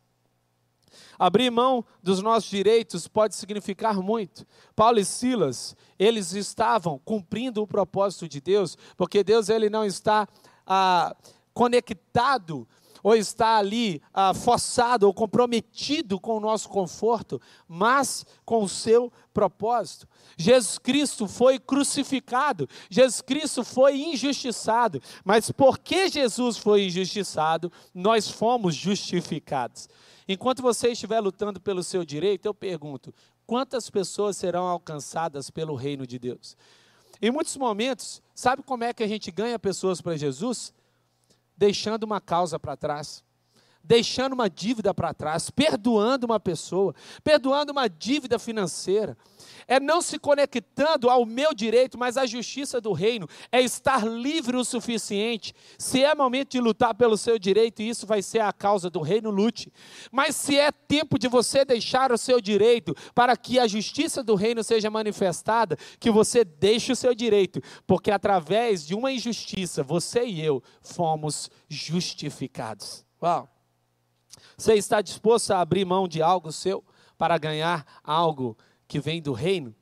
Abrir 1.17 1.49
mão 1.49 1.83
dos 2.01 2.21
nossos 2.21 2.49
direitos 2.49 3.07
pode 3.07 3.35
significar 3.35 3.95
muito. 4.01 4.45
Paulo 4.75 4.99
e 4.99 5.05
Silas, 5.05 5.75
eles 5.97 6.33
estavam 6.33 6.99
cumprindo 6.99 7.61
o 7.61 7.67
propósito 7.67 8.27
de 8.27 8.41
Deus, 8.41 8.77
porque 8.95 9.23
Deus 9.23 9.49
ele 9.49 9.69
não 9.69 9.85
está 9.85 10.27
ah, 10.65 11.15
conectado 11.53 12.67
ou 13.03 13.15
está 13.15 13.57
ali 13.57 14.01
ah, 14.13 14.33
forçado 14.33 15.07
ou 15.07 15.13
comprometido 15.13 16.19
com 16.19 16.37
o 16.37 16.39
nosso 16.39 16.69
conforto, 16.69 17.41
mas 17.67 18.25
com 18.43 18.63
o 18.63 18.69
seu 18.69 19.11
propósito. 19.33 20.07
Jesus 20.37 20.77
Cristo 20.77 21.27
foi 21.27 21.59
crucificado, 21.59 22.67
Jesus 22.89 23.21
Cristo 23.21 23.63
foi 23.63 23.97
injustiçado, 23.97 25.01
mas 25.23 25.51
porque 25.51 26.09
Jesus 26.09 26.57
foi 26.57 26.85
injustiçado, 26.85 27.71
nós 27.93 28.29
fomos 28.29 28.75
justificados. 28.75 29.87
Enquanto 30.27 30.61
você 30.61 30.89
estiver 30.89 31.19
lutando 31.19 31.59
pelo 31.59 31.83
seu 31.83 32.03
direito, 32.03 32.45
eu 32.45 32.53
pergunto: 32.53 33.13
quantas 33.45 33.89
pessoas 33.89 34.37
serão 34.37 34.65
alcançadas 34.65 35.49
pelo 35.49 35.75
reino 35.75 36.05
de 36.05 36.19
Deus? 36.19 36.57
Em 37.21 37.31
muitos 37.31 37.55
momentos, 37.57 38.21
sabe 38.35 38.61
como 38.61 38.83
é 38.83 38.93
que 38.93 39.03
a 39.03 39.07
gente 39.07 39.31
ganha 39.31 39.57
pessoas 39.57 40.01
para 40.01 40.17
Jesus? 40.17 40.73
Deixando 41.55 42.03
uma 42.03 42.21
causa 42.21 42.59
para 42.59 42.77
trás 42.77 43.23
deixando 43.87 44.33
uma 44.33 44.49
dívida 44.49 44.93
para 44.93 45.13
trás, 45.13 45.49
perdoando 45.49 46.25
uma 46.25 46.39
pessoa, 46.39 46.93
perdoando 47.23 47.71
uma 47.71 47.87
dívida 47.87 48.37
financeira. 48.37 49.17
É 49.65 49.79
não 49.79 50.01
se 50.01 50.19
conectando 50.19 51.09
ao 51.09 51.25
meu 51.25 51.53
direito, 51.53 51.97
mas 51.97 52.17
à 52.17 52.25
justiça 52.25 52.81
do 52.81 52.91
reino. 52.91 53.27
É 53.51 53.61
estar 53.61 54.05
livre 54.05 54.57
o 54.57 54.63
suficiente. 54.63 55.53
Se 55.77 56.03
é 56.03 56.13
momento 56.13 56.51
de 56.51 56.59
lutar 56.59 56.93
pelo 56.95 57.17
seu 57.17 57.39
direito, 57.39 57.81
e 57.81 57.89
isso 57.89 58.05
vai 58.05 58.21
ser 58.21 58.39
a 58.39 58.51
causa 58.51 58.89
do 58.89 59.01
reino, 59.01 59.29
lute. 59.29 59.71
Mas 60.11 60.35
se 60.35 60.57
é 60.57 60.71
tempo 60.71 61.17
de 61.17 61.27
você 61.27 61.63
deixar 61.63 62.11
o 62.11 62.17
seu 62.17 62.41
direito 62.41 62.93
para 63.15 63.35
que 63.37 63.59
a 63.59 63.67
justiça 63.67 64.21
do 64.23 64.35
reino 64.35 64.63
seja 64.63 64.89
manifestada, 64.89 65.77
que 65.99 66.11
você 66.11 66.43
deixe 66.43 66.91
o 66.91 66.95
seu 66.95 67.15
direito, 67.15 67.61
porque 67.85 68.11
através 68.11 68.85
de 68.85 68.95
uma 68.95 69.11
injustiça, 69.11 69.83
você 69.83 70.25
e 70.25 70.43
eu 70.43 70.61
fomos 70.81 71.49
justificados. 71.69 73.05
Uau! 73.21 73.56
Você 74.59 74.73
está 74.73 75.03
disposto 75.03 75.51
a 75.51 75.61
abrir 75.61 75.85
mão 75.85 76.07
de 76.07 76.19
algo 76.19 76.51
seu 76.51 76.83
para 77.15 77.37
ganhar 77.37 77.85
algo 78.03 78.57
que 78.87 78.99
vem 78.99 79.21
do 79.21 79.31
reino? 79.31 79.75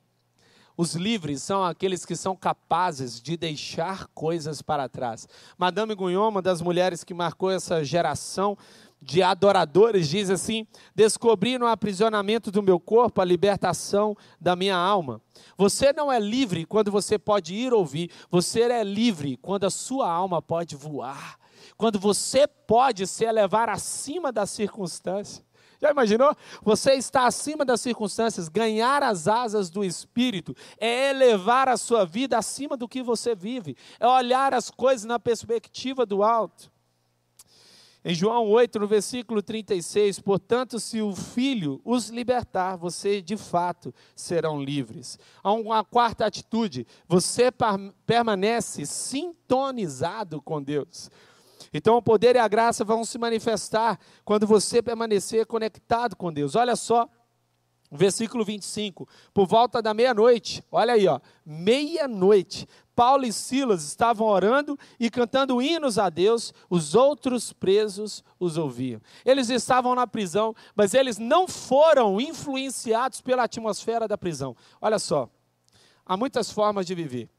Os 0.75 0.95
livres 0.95 1.41
são 1.41 1.63
aqueles 1.63 2.05
que 2.05 2.13
são 2.13 2.35
capazes 2.35 3.21
de 3.21 3.37
deixar 3.37 4.07
coisas 4.07 4.61
para 4.61 4.89
trás. 4.89 5.29
Madame 5.57 5.95
Guyon, 5.95 6.27
uma 6.27 6.41
das 6.41 6.61
mulheres 6.61 7.05
que 7.05 7.13
marcou 7.13 7.49
essa 7.49 7.85
geração 7.85 8.57
de 9.01 9.23
adoradores, 9.23 10.09
diz 10.09 10.29
assim: 10.29 10.67
Descobri 10.93 11.57
no 11.57 11.67
aprisionamento 11.67 12.51
do 12.51 12.61
meu 12.61 12.77
corpo 12.77 13.21
a 13.21 13.25
libertação 13.25 14.13
da 14.41 14.57
minha 14.57 14.75
alma. 14.75 15.21
Você 15.57 15.93
não 15.93 16.11
é 16.11 16.19
livre 16.19 16.65
quando 16.65 16.91
você 16.91 17.17
pode 17.17 17.53
ir 17.55 17.73
ouvir, 17.73 18.11
você 18.29 18.63
é 18.63 18.83
livre 18.83 19.37
quando 19.37 19.63
a 19.63 19.69
sua 19.69 20.11
alma 20.11 20.41
pode 20.41 20.75
voar 20.75 21.39
quando 21.77 21.99
você 21.99 22.47
pode 22.47 23.05
se 23.07 23.25
elevar 23.25 23.69
acima 23.69 24.31
das 24.31 24.49
circunstâncias. 24.49 25.43
Já 25.81 25.91
imaginou? 25.91 26.35
Você 26.63 26.93
está 26.93 27.27
acima 27.27 27.65
das 27.65 27.81
circunstâncias, 27.81 28.47
ganhar 28.47 29.03
as 29.03 29.27
asas 29.27 29.69
do 29.69 29.83
Espírito 29.83 30.55
é 30.79 31.09
elevar 31.09 31.67
a 31.67 31.77
sua 31.77 32.05
vida 32.05 32.37
acima 32.37 32.77
do 32.77 32.87
que 32.87 33.03
você 33.03 33.35
vive, 33.35 33.75
é 33.99 34.07
olhar 34.07 34.53
as 34.53 34.71
coisas 34.71 35.05
na 35.05 35.19
perspectiva 35.19 36.05
do 36.05 36.23
alto. 36.23 36.71
Em 38.07 38.13
João 38.13 38.47
8, 38.47 38.79
no 38.79 38.87
versículo 38.87 39.41
36, 39.41 40.19
portanto, 40.19 40.79
se 40.79 41.01
o 41.01 41.15
Filho 41.15 41.81
os 41.83 42.09
libertar, 42.09 42.75
você 42.75 43.19
de 43.19 43.35
fato 43.35 43.91
serão 44.15 44.61
livres. 44.61 45.17
Há 45.43 45.51
uma 45.51 45.83
quarta 45.83 46.23
atitude, 46.23 46.85
você 47.07 47.49
permanece 48.05 48.85
sintonizado 48.85 50.39
com 50.39 50.61
Deus. 50.61 51.09
Então 51.77 51.97
o 51.97 52.01
poder 52.01 52.37
e 52.37 52.39
a 52.39 52.47
graça 52.47 52.85
vão 52.85 53.03
se 53.03 53.17
manifestar 53.17 53.99
quando 54.23 54.47
você 54.47 54.81
permanecer 54.81 55.45
conectado 55.45 56.15
com 56.15 56.31
Deus. 56.31 56.55
Olha 56.55 56.73
só, 56.73 57.05
versículo 57.91 58.45
25. 58.45 59.05
Por 59.33 59.45
volta 59.45 59.81
da 59.81 59.93
meia-noite, 59.93 60.63
olha 60.71 60.93
aí, 60.93 61.05
ó, 61.05 61.19
meia-noite, 61.45 62.65
Paulo 62.95 63.25
e 63.25 63.33
Silas 63.33 63.83
estavam 63.83 64.25
orando 64.25 64.79
e 64.97 65.09
cantando 65.09 65.61
hinos 65.61 65.99
a 65.99 66.09
Deus, 66.09 66.53
os 66.69 66.95
outros 66.95 67.51
presos 67.51 68.23
os 68.39 68.57
ouviam. 68.57 69.01
Eles 69.25 69.49
estavam 69.49 69.93
na 69.93 70.07
prisão, 70.07 70.55
mas 70.73 70.93
eles 70.93 71.17
não 71.17 71.45
foram 71.45 72.21
influenciados 72.21 73.19
pela 73.19 73.43
atmosfera 73.43 74.07
da 74.07 74.17
prisão. 74.17 74.55
Olha 74.79 74.97
só, 74.97 75.29
há 76.05 76.15
muitas 76.15 76.49
formas 76.49 76.85
de 76.85 76.95
viver. 76.95 77.34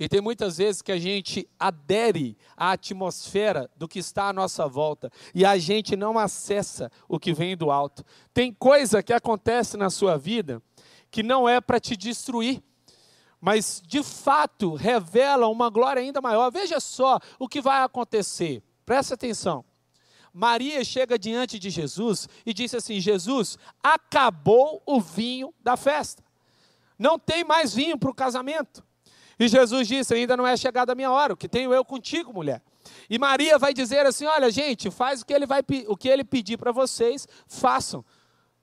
E 0.00 0.08
tem 0.08 0.22
muitas 0.22 0.56
vezes 0.56 0.80
que 0.80 0.90
a 0.90 0.98
gente 0.98 1.46
adere 1.58 2.34
à 2.56 2.72
atmosfera 2.72 3.70
do 3.76 3.86
que 3.86 3.98
está 3.98 4.30
à 4.30 4.32
nossa 4.32 4.66
volta 4.66 5.12
e 5.34 5.44
a 5.44 5.58
gente 5.58 5.94
não 5.94 6.18
acessa 6.18 6.90
o 7.06 7.20
que 7.20 7.34
vem 7.34 7.54
do 7.54 7.70
alto. 7.70 8.02
Tem 8.32 8.50
coisa 8.50 9.02
que 9.02 9.12
acontece 9.12 9.76
na 9.76 9.90
sua 9.90 10.16
vida 10.16 10.62
que 11.10 11.22
não 11.22 11.46
é 11.46 11.60
para 11.60 11.78
te 11.78 11.98
destruir, 11.98 12.62
mas 13.38 13.82
de 13.86 14.02
fato 14.02 14.74
revela 14.74 15.48
uma 15.48 15.68
glória 15.68 16.00
ainda 16.00 16.22
maior. 16.22 16.50
Veja 16.50 16.80
só 16.80 17.18
o 17.38 17.46
que 17.46 17.60
vai 17.60 17.82
acontecer. 17.82 18.62
Presta 18.86 19.12
atenção. 19.12 19.62
Maria 20.32 20.82
chega 20.82 21.18
diante 21.18 21.58
de 21.58 21.68
Jesus 21.68 22.26
e 22.46 22.54
disse 22.54 22.74
assim: 22.74 23.00
Jesus, 23.00 23.58
acabou 23.82 24.82
o 24.86 24.98
vinho 24.98 25.52
da 25.60 25.76
festa. 25.76 26.24
Não 26.98 27.18
tem 27.18 27.44
mais 27.44 27.74
vinho 27.74 27.98
para 27.98 28.10
o 28.10 28.14
casamento. 28.14 28.82
E 29.40 29.48
Jesus 29.48 29.88
disse: 29.88 30.12
Ainda 30.12 30.36
não 30.36 30.46
é 30.46 30.54
chegada 30.54 30.92
a 30.92 30.94
minha 30.94 31.10
hora, 31.10 31.32
o 31.32 31.36
que 31.36 31.48
tenho 31.48 31.72
eu 31.72 31.82
contigo, 31.82 32.30
mulher. 32.30 32.62
E 33.08 33.18
Maria 33.18 33.58
vai 33.58 33.72
dizer 33.72 34.04
assim: 34.04 34.26
Olha, 34.26 34.50
gente, 34.50 34.90
faz 34.90 35.22
o 35.22 35.26
que 35.26 35.32
ele, 35.32 35.46
vai, 35.46 35.64
o 35.88 35.96
que 35.96 36.08
ele 36.08 36.22
pedir 36.22 36.58
para 36.58 36.70
vocês, 36.70 37.26
façam. 37.48 38.04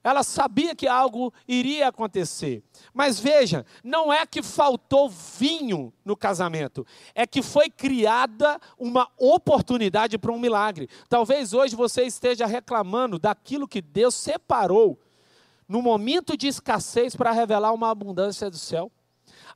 Ela 0.04 0.22
sabia 0.22 0.76
que 0.76 0.88
algo 0.88 1.34
iria 1.48 1.88
acontecer. 1.88 2.63
Mas 2.94 3.20
veja, 3.20 3.66
não 3.84 4.13
é 4.13 4.26
que 4.26 4.44
faltou 4.44 5.10
vinho 5.10 5.92
no 6.06 6.16
casamento, 6.16 6.86
é 7.16 7.26
que 7.26 7.42
foi 7.42 7.70
criada 7.70 8.62
uma 8.78 9.10
oportunidade 9.18 10.18
para 10.18 10.32
um 10.32 10.40
milagre. 10.40 10.88
Talvez 11.10 11.54
hoje 11.54 11.76
você 11.76 12.04
esteja 12.04 12.46
reclamando 12.46 13.18
daquilo 13.18 13.68
que 13.68 13.82
Deus 13.82 14.13
separou 14.13 14.98
no 15.68 15.82
momento 15.82 16.38
de 16.38 16.48
escassez 16.48 17.16
para 17.16 17.32
revelar 17.32 17.74
uma 17.74 17.90
abundância 17.90 18.50
do 18.50 18.58
céu 18.58 18.92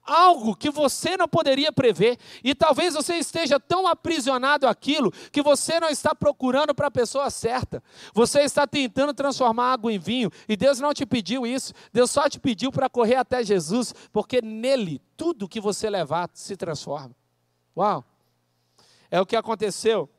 algo 0.03 0.55
que 0.55 0.69
você 0.69 1.15
não 1.15 1.27
poderia 1.27 1.71
prever, 1.71 2.17
e 2.43 2.55
talvez 2.55 2.93
você 2.93 3.15
esteja 3.15 3.59
tão 3.59 3.87
aprisionado 3.87 4.67
aquilo 4.67 5.11
que 5.31 5.41
você 5.41 5.79
não 5.79 5.89
está 5.89 6.13
procurando 6.13 6.73
para 6.73 6.87
a 6.87 6.91
pessoa 6.91 7.29
certa. 7.29 7.83
Você 8.13 8.41
está 8.41 8.65
tentando 8.65 9.13
transformar 9.13 9.73
água 9.73 9.91
em 9.91 9.99
vinho, 9.99 10.31
e 10.47 10.55
Deus 10.55 10.79
não 10.79 10.93
te 10.93 11.05
pediu 11.05 11.45
isso. 11.45 11.73
Deus 11.93 12.11
só 12.11 12.29
te 12.29 12.39
pediu 12.39 12.71
para 12.71 12.89
correr 12.89 13.15
até 13.15 13.43
Jesus, 13.43 13.93
porque 14.11 14.41
nele 14.41 15.01
tudo 15.15 15.47
que 15.47 15.61
você 15.61 15.89
levar 15.89 16.29
se 16.33 16.55
transforma. 16.57 17.15
Uau! 17.75 18.03
É 19.09 19.19
o 19.19 19.25
que 19.25 19.35
aconteceu. 19.35 20.09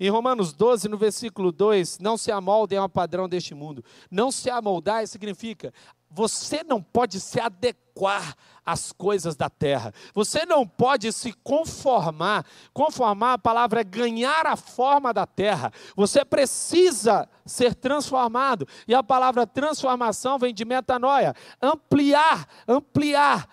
Em 0.00 0.08
Romanos 0.10 0.52
12, 0.52 0.88
no 0.88 0.96
versículo 0.96 1.50
2, 1.50 1.98
não 1.98 2.16
se 2.16 2.30
amoldem 2.30 2.78
ao 2.78 2.88
padrão 2.88 3.28
deste 3.28 3.54
mundo. 3.54 3.84
Não 4.10 4.30
se 4.30 4.48
amoldar 4.48 5.06
significa 5.06 5.72
você 6.10 6.64
não 6.64 6.82
pode 6.82 7.20
se 7.20 7.38
adequar 7.40 8.34
às 8.64 8.92
coisas 8.92 9.36
da 9.36 9.50
terra. 9.50 9.92
Você 10.14 10.46
não 10.46 10.66
pode 10.66 11.12
se 11.12 11.32
conformar. 11.32 12.46
Conformar, 12.72 13.34
a 13.34 13.38
palavra 13.38 13.80
é 13.80 13.84
ganhar 13.84 14.46
a 14.46 14.56
forma 14.56 15.12
da 15.12 15.26
terra. 15.26 15.72
Você 15.94 16.24
precisa 16.24 17.28
ser 17.44 17.74
transformado. 17.74 18.66
E 18.86 18.94
a 18.94 19.02
palavra 19.02 19.46
transformação 19.46 20.38
vem 20.38 20.54
de 20.54 20.64
metanoia 20.64 21.34
ampliar, 21.60 22.46
ampliar. 22.66 23.48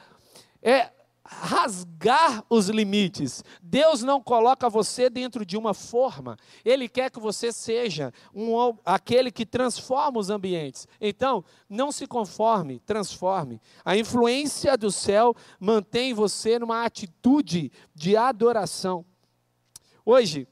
É 0.62 0.92
rasgar 1.26 2.44
os 2.50 2.70
limites. 2.70 3.44
Deus 3.62 4.04
não 4.04 4.22
coloca 4.22 4.70
você 4.70 5.10
dentro 5.10 5.46
de 5.46 5.58
uma 5.58 5.74
forma. 5.74 6.38
Ele 6.64 6.88
quer 6.88 7.10
que 7.10 7.20
você 7.20 7.52
seja 7.52 8.14
um, 8.34 8.56
aquele 8.86 9.32
que 9.32 9.46
transforma 9.46 10.20
os 10.20 10.30
ambientes. 10.30 10.88
Então, 11.02 11.44
não 11.68 11.92
se 11.92 12.06
conforme, 12.06 12.80
transforme. 12.80 13.60
A 13.84 13.98
influência 13.98 14.78
do 14.78 14.92
céu 14.92 15.36
mantém 15.60 16.14
você 16.14 16.60
numa 16.60 16.86
atitude 16.86 17.72
de 17.94 18.16
adoração. 18.16 19.04
Hoje, 20.06 20.48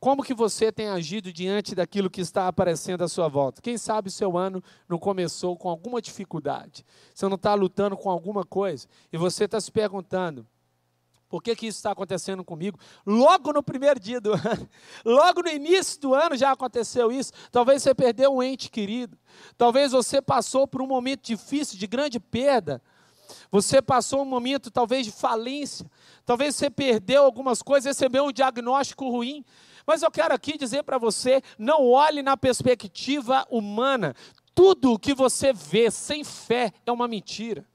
como 0.00 0.22
que 0.22 0.32
você 0.32 0.72
tem 0.72 0.88
agido 0.88 1.30
diante 1.30 1.74
daquilo 1.74 2.08
que 2.08 2.22
está 2.22 2.48
aparecendo 2.48 3.04
à 3.04 3.08
sua 3.08 3.28
volta? 3.28 3.60
Quem 3.60 3.76
sabe 3.76 4.08
o 4.08 4.10
seu 4.10 4.38
ano 4.38 4.64
não 4.88 4.98
começou 4.98 5.54
com 5.58 5.68
alguma 5.68 6.00
dificuldade. 6.00 6.86
Você 7.14 7.28
não 7.28 7.34
está 7.34 7.52
lutando 7.52 7.98
com 7.98 8.08
alguma 8.08 8.42
coisa. 8.42 8.88
E 9.12 9.18
você 9.18 9.44
está 9.44 9.60
se 9.60 9.70
perguntando, 9.70 10.46
Por 11.28 11.40
que, 11.40 11.54
que 11.54 11.66
isso 11.68 11.78
está 11.78 11.92
acontecendo 11.92 12.42
comigo? 12.42 12.76
Logo 13.06 13.52
no 13.52 13.62
primeiro 13.62 14.00
dia 14.00 14.20
do 14.20 14.32
ano, 14.34 14.68
logo 15.04 15.42
no 15.42 15.48
início 15.48 16.00
do 16.00 16.12
ano 16.12 16.34
já 16.34 16.50
aconteceu 16.50 17.12
isso. 17.12 17.32
Talvez 17.52 17.82
você 17.82 17.94
perdeu 17.94 18.34
um 18.34 18.42
ente 18.42 18.68
querido, 18.70 19.16
talvez 19.56 19.92
você 19.92 20.20
passou 20.20 20.66
por 20.66 20.82
um 20.82 20.88
momento 20.88 21.26
difícil, 21.26 21.78
de 21.78 21.86
grande 21.86 22.18
perda. 22.18 22.82
Você 23.50 23.80
passou 23.80 24.22
um 24.22 24.24
momento 24.24 24.70
talvez 24.70 25.06
de 25.06 25.12
falência, 25.12 25.88
talvez 26.24 26.56
você 26.56 26.68
perdeu 26.68 27.22
algumas 27.22 27.62
coisas, 27.62 27.86
recebeu 27.86 28.24
um 28.24 28.32
diagnóstico 28.32 29.08
ruim. 29.08 29.44
Mas 29.90 30.02
eu 30.02 30.10
quero 30.12 30.32
aqui 30.32 30.56
dizer 30.56 30.84
para 30.84 30.98
você: 30.98 31.42
não 31.58 31.84
olhe 31.84 32.22
na 32.22 32.36
perspectiva 32.36 33.44
humana. 33.50 34.14
Tudo 34.54 34.96
que 34.96 35.12
você 35.12 35.52
vê 35.52 35.90
sem 35.90 36.22
fé 36.22 36.72
é 36.86 36.92
uma 36.92 37.08
mentira. 37.08 37.66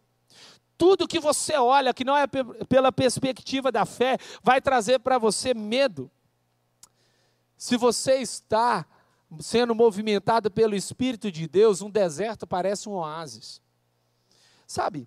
Tudo 0.78 1.10
que 1.10 1.20
você 1.20 1.58
olha 1.58 1.94
que 1.94 2.06
não 2.06 2.16
é 2.16 2.26
pela 2.70 2.90
perspectiva 2.90 3.70
da 3.70 3.86
fé 3.86 4.18
vai 4.42 4.62
trazer 4.62 5.00
para 5.00 5.18
você 5.18 5.54
medo. 5.54 6.10
Se 7.58 7.76
você 7.76 8.22
está 8.22 8.86
sendo 9.42 9.76
movimentado 9.76 10.50
pelo 10.50 10.74
Espírito 10.74 11.30
de 11.30 11.50
Deus, 11.50 11.82
um 11.82 11.90
deserto 11.90 12.48
parece 12.48 12.88
um 12.88 12.94
oásis. 12.94 13.62
Sabe, 14.66 15.06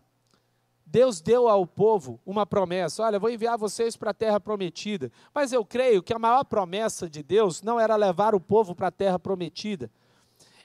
Deus 0.90 1.20
deu 1.20 1.48
ao 1.48 1.66
povo 1.66 2.18
uma 2.24 2.46
promessa: 2.46 3.03
olha, 3.03 3.18
vou 3.18 3.31
enviar 3.31 3.59
vocês 3.59 3.96
para 3.96 4.11
a 4.11 4.14
terra 4.14 4.40
prometida. 4.40 5.12
Mas 5.35 5.53
eu 5.53 5.64
creio 5.64 6.03
que 6.03 6.14
a 6.14 6.18
maior 6.18 6.44
promessa 6.44 7.09
de 7.09 7.22
Deus 7.22 7.62
não 7.62 7.79
era 7.79 7.94
levar 7.94 8.35
o 8.35 8.40
povo 8.40 8.74
para 8.74 8.88
a 8.88 8.92
terra 8.92 9.18
prometida, 9.18 9.90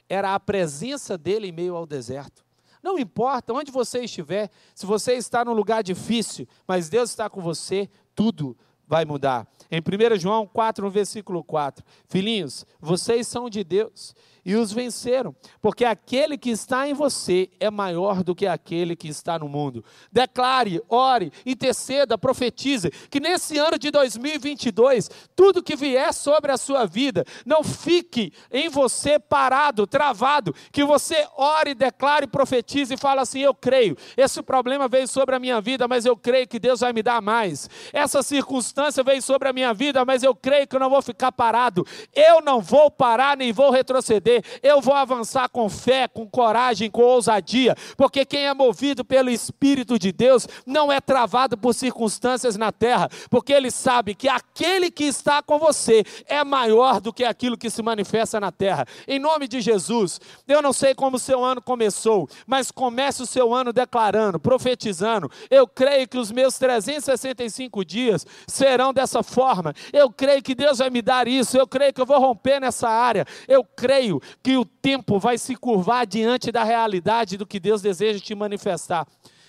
era 0.08 0.34
a 0.34 0.40
presença 0.40 1.18
dele 1.18 1.48
em 1.48 1.52
meio 1.52 1.76
ao 1.76 1.86
deserto. 1.86 2.44
Não 2.82 3.00
importa 3.00 3.54
onde 3.54 3.72
você 3.72 4.04
estiver, 4.04 4.50
se 4.76 4.86
você 4.86 5.14
está 5.14 5.44
num 5.44 5.54
lugar 5.54 5.84
difícil, 5.84 6.48
mas 6.68 6.90
Deus 6.90 7.10
está 7.10 7.30
com 7.30 7.42
você, 7.42 7.90
tudo 8.14 8.58
vai 8.86 9.06
mudar. 9.06 9.48
Em 9.72 9.80
1 9.80 10.20
João 10.20 10.46
4, 10.46 10.84
no 10.84 10.92
versículo 10.92 11.44
4, 11.44 11.84
filhinhos, 12.08 12.66
vocês 12.80 13.28
são 13.28 13.50
de 13.50 13.64
Deus 13.64 14.14
e 14.45 14.56
os 14.56 14.73
venceram, 14.73 15.36
porque 15.62 15.86
aquele 15.86 16.38
que 16.38 16.49
está 16.49 16.88
em 16.88 16.93
você 16.93 17.49
é 17.60 17.69
maior 17.69 18.23
do 18.23 18.36
que 18.36 18.45
aquele 18.45 18.95
que 18.95 19.08
está 19.08 19.39
no 19.39 19.47
mundo. 19.47 19.84
Declare, 20.12 20.82
ore, 20.89 21.32
interceda, 21.45 22.17
profetize, 22.17 22.89
que 23.10 23.19
nesse 23.19 23.58
ano 23.58 23.77
de 23.79 23.89
2022, 23.89 25.10
tudo 25.36 25.63
que 25.63 25.75
vier 25.75 26.13
sobre 26.13 26.51
a 26.51 26.58
sua 26.58 26.86
vida, 26.86 27.25
não 27.45 27.63
fique 27.63 28.34
em 28.51 28.67
você 28.67 29.17
parado, 29.17 29.88
travado, 29.88 30.53
que 30.71 30.84
você 30.84 31.25
ore, 31.38 31.73
declare, 31.73 32.27
profetize 32.27 32.93
e 32.93 32.97
fale 32.97 33.21
assim: 33.21 33.39
Eu 33.39 33.53
creio, 33.53 33.95
esse 34.17 34.41
problema 34.41 34.88
veio 34.88 35.08
sobre 35.08 35.36
a 35.36 35.39
minha 35.39 35.62
vida, 35.62 35.88
mas 35.88 36.06
eu 36.06 36.17
creio 36.17 36.47
que 36.47 36.60
Deus 36.60 36.82
vai 36.82 36.91
me 36.91 37.01
dar 37.01 37.21
mais. 37.21 37.69
Essa 37.93 38.21
circunstância 38.21 39.03
veio 39.03 39.21
sobre 39.21 39.47
a 39.47 39.53
minha 39.53 39.73
vida, 39.73 40.03
mas 40.03 40.21
eu 40.21 40.36
creio 40.36 40.67
que 40.67 40.75
eu 40.75 40.79
não 40.79 40.89
vou 40.89 41.01
ficar 41.01 41.32
parado. 41.32 41.86
Eu 42.13 42.41
não 42.41 42.60
vou 42.60 42.91
parar 42.91 43.38
nem 43.38 43.53
vou 43.53 43.71
retroceder 43.71 44.33
eu 44.62 44.82
vou 44.82 44.93
avançar 44.93 45.50
com 45.50 45.69
fé, 45.69 46.08
com 46.08 46.28
coragem, 46.28 46.89
com 46.89 47.02
ousadia, 47.02 47.76
porque 47.98 48.26
quem 48.26 48.46
é 48.46 48.54
movido 48.54 49.04
pelo 49.04 49.30
Espírito 49.30 50.00
de 50.00 50.12
Deus 50.12 50.48
não 50.65 50.91
é 50.91 51.02
travado 51.02 51.58
por 51.58 51.74
circunstâncias 51.74 52.56
na 52.56 52.72
terra, 52.72 53.10
porque 53.30 53.52
ele 53.52 53.69
sabe 53.69 54.15
que 54.15 54.30
aquele 54.30 54.89
que 54.89 55.04
está 55.04 55.41
com 55.41 55.60
você 55.60 56.04
é 56.26 56.43
maior 56.43 57.02
do 57.02 57.13
que 57.13 57.24
aquilo 57.24 57.58
que 57.58 57.69
se 57.69 57.82
manifesta 57.82 58.39
na 58.39 58.52
terra. 58.52 58.86
Em 59.08 59.19
nome 59.19 59.48
de 59.48 59.62
Jesus, 59.62 60.19
eu 60.48 60.62
não 60.62 60.74
sei 60.74 60.96
como 60.96 61.17
o 61.17 61.19
seu 61.19 61.43
ano 61.43 61.62
começou, 61.62 62.30
mas 62.48 62.72
comece 62.72 63.22
o 63.22 63.26
seu 63.26 63.54
ano 63.54 63.74
declarando, 63.74 64.39
profetizando. 64.39 65.30
Eu 65.50 65.67
creio 65.67 66.08
que 66.08 66.17
os 66.17 66.32
meus 66.32 66.58
365 66.58 67.84
dias 67.84 68.26
serão 68.48 68.93
dessa 68.93 69.24
forma. 69.24 69.74
Eu 69.91 70.12
creio 70.12 70.41
que 70.41 70.56
Deus 70.56 70.80
vai 70.80 70.89
me 70.89 71.02
dar 71.02 71.28
isso. 71.28 71.58
Eu 71.58 71.67
creio 71.67 71.93
que 71.93 72.02
eu 72.02 72.06
vou 72.06 72.19
romper 72.19 72.60
nessa 72.60 72.89
área. 72.89 73.26
Eu 73.48 73.63
creio 73.63 74.22
que 74.42 74.58
o 74.58 74.66
tempo 74.66 75.20
vai 75.20 75.38
se 75.38 75.56
curvar 75.56 76.06
diante 76.06 76.52
da 76.52 76.64
realidade 76.64 77.38
do 77.38 77.46
que 77.46 77.60
Deus 77.60 77.82
deseja 77.82 78.20
te 78.20 78.36
manifestar. 78.36 79.08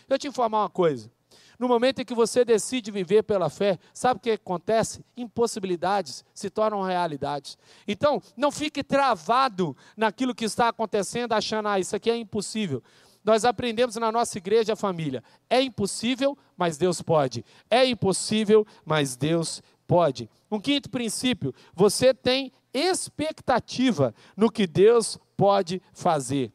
Eu 0.08 0.18
te 0.18 0.28
informar 0.28 0.62
uma 0.62 0.70
coisa. 0.70 1.10
No 1.58 1.68
momento 1.68 2.00
em 2.00 2.04
que 2.04 2.14
você 2.14 2.44
decide 2.44 2.90
viver 2.90 3.22
pela 3.22 3.48
fé, 3.48 3.78
sabe 3.92 4.18
o 4.18 4.20
que 4.20 4.32
acontece? 4.32 5.04
Impossibilidades 5.16 6.24
se 6.34 6.50
tornam 6.50 6.82
realidades. 6.82 7.56
Então, 7.86 8.20
não 8.36 8.50
fique 8.50 8.82
travado 8.82 9.76
naquilo 9.96 10.34
que 10.34 10.44
está 10.44 10.68
acontecendo, 10.68 11.32
achando, 11.32 11.68
ah, 11.68 11.78
isso 11.78 11.94
aqui 11.94 12.10
é 12.10 12.16
impossível. 12.16 12.82
Nós 13.24 13.44
aprendemos 13.44 13.96
na 13.96 14.12
nossa 14.12 14.36
igreja, 14.36 14.76
família, 14.76 15.22
é 15.48 15.62
impossível, 15.62 16.36
mas 16.56 16.76
Deus 16.76 17.00
pode. 17.00 17.44
É 17.70 17.86
impossível, 17.86 18.66
mas 18.84 19.16
Deus 19.16 19.62
pode. 19.86 20.28
Um 20.50 20.60
quinto 20.60 20.90
princípio, 20.90 21.54
você 21.74 22.12
tem 22.12 22.52
expectativa 22.74 24.12
no 24.36 24.50
que 24.50 24.66
Deus 24.66 25.18
pode 25.36 25.80
fazer. 25.92 26.52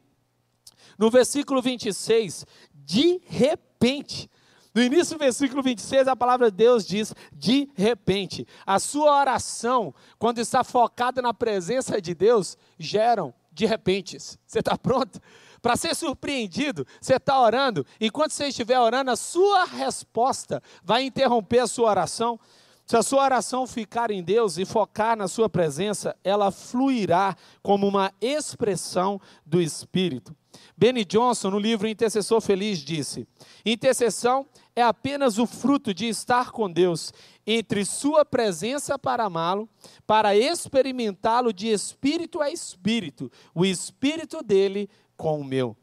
No 0.98 1.10
versículo 1.10 1.62
26, 1.62 2.46
de 2.74 3.20
repente, 3.24 4.30
no 4.74 4.82
início 4.82 5.16
do 5.16 5.18
versículo 5.18 5.62
26, 5.62 6.06
a 6.06 6.14
palavra 6.14 6.50
de 6.50 6.56
Deus 6.56 6.86
diz: 6.86 7.14
de 7.32 7.68
repente. 7.74 8.46
A 8.64 8.78
sua 8.78 9.18
oração, 9.18 9.94
quando 10.18 10.38
está 10.38 10.62
focada 10.62 11.20
na 11.20 11.34
presença 11.34 12.00
de 12.00 12.14
Deus, 12.14 12.56
geram 12.78 13.34
de 13.52 13.66
repente. 13.66 14.18
Você 14.18 14.58
está 14.60 14.76
pronto? 14.78 15.20
Para 15.60 15.76
ser 15.76 15.94
surpreendido, 15.94 16.86
você 17.00 17.16
está 17.16 17.38
orando, 17.38 17.84
enquanto 18.00 18.32
você 18.32 18.48
estiver 18.48 18.78
orando, 18.78 19.10
a 19.10 19.16
sua 19.16 19.64
resposta 19.64 20.62
vai 20.82 21.02
interromper 21.02 21.58
a 21.58 21.66
sua 21.66 21.90
oração. 21.90 22.40
Se 22.90 22.96
a 22.96 23.04
sua 23.04 23.22
oração 23.22 23.68
ficar 23.68 24.10
em 24.10 24.20
Deus 24.20 24.58
e 24.58 24.64
focar 24.64 25.16
na 25.16 25.28
sua 25.28 25.48
presença, 25.48 26.16
ela 26.24 26.50
fluirá 26.50 27.36
como 27.62 27.86
uma 27.86 28.12
expressão 28.20 29.20
do 29.46 29.62
Espírito. 29.62 30.34
Benny 30.76 31.04
Johnson, 31.04 31.50
no 31.50 31.58
livro 31.60 31.86
Intercessor 31.86 32.40
Feliz, 32.40 32.80
disse: 32.80 33.28
Intercessão 33.64 34.44
é 34.74 34.82
apenas 34.82 35.38
o 35.38 35.46
fruto 35.46 35.94
de 35.94 36.08
estar 36.08 36.50
com 36.50 36.68
Deus 36.68 37.12
entre 37.46 37.84
sua 37.84 38.24
presença 38.24 38.98
para 38.98 39.22
amá-lo, 39.22 39.68
para 40.04 40.34
experimentá-lo 40.34 41.52
de 41.52 41.68
espírito 41.68 42.40
a 42.40 42.50
espírito, 42.50 43.30
o 43.54 43.64
espírito 43.64 44.42
dele 44.42 44.90
com 45.16 45.40
o 45.40 45.44
meu. 45.44 45.76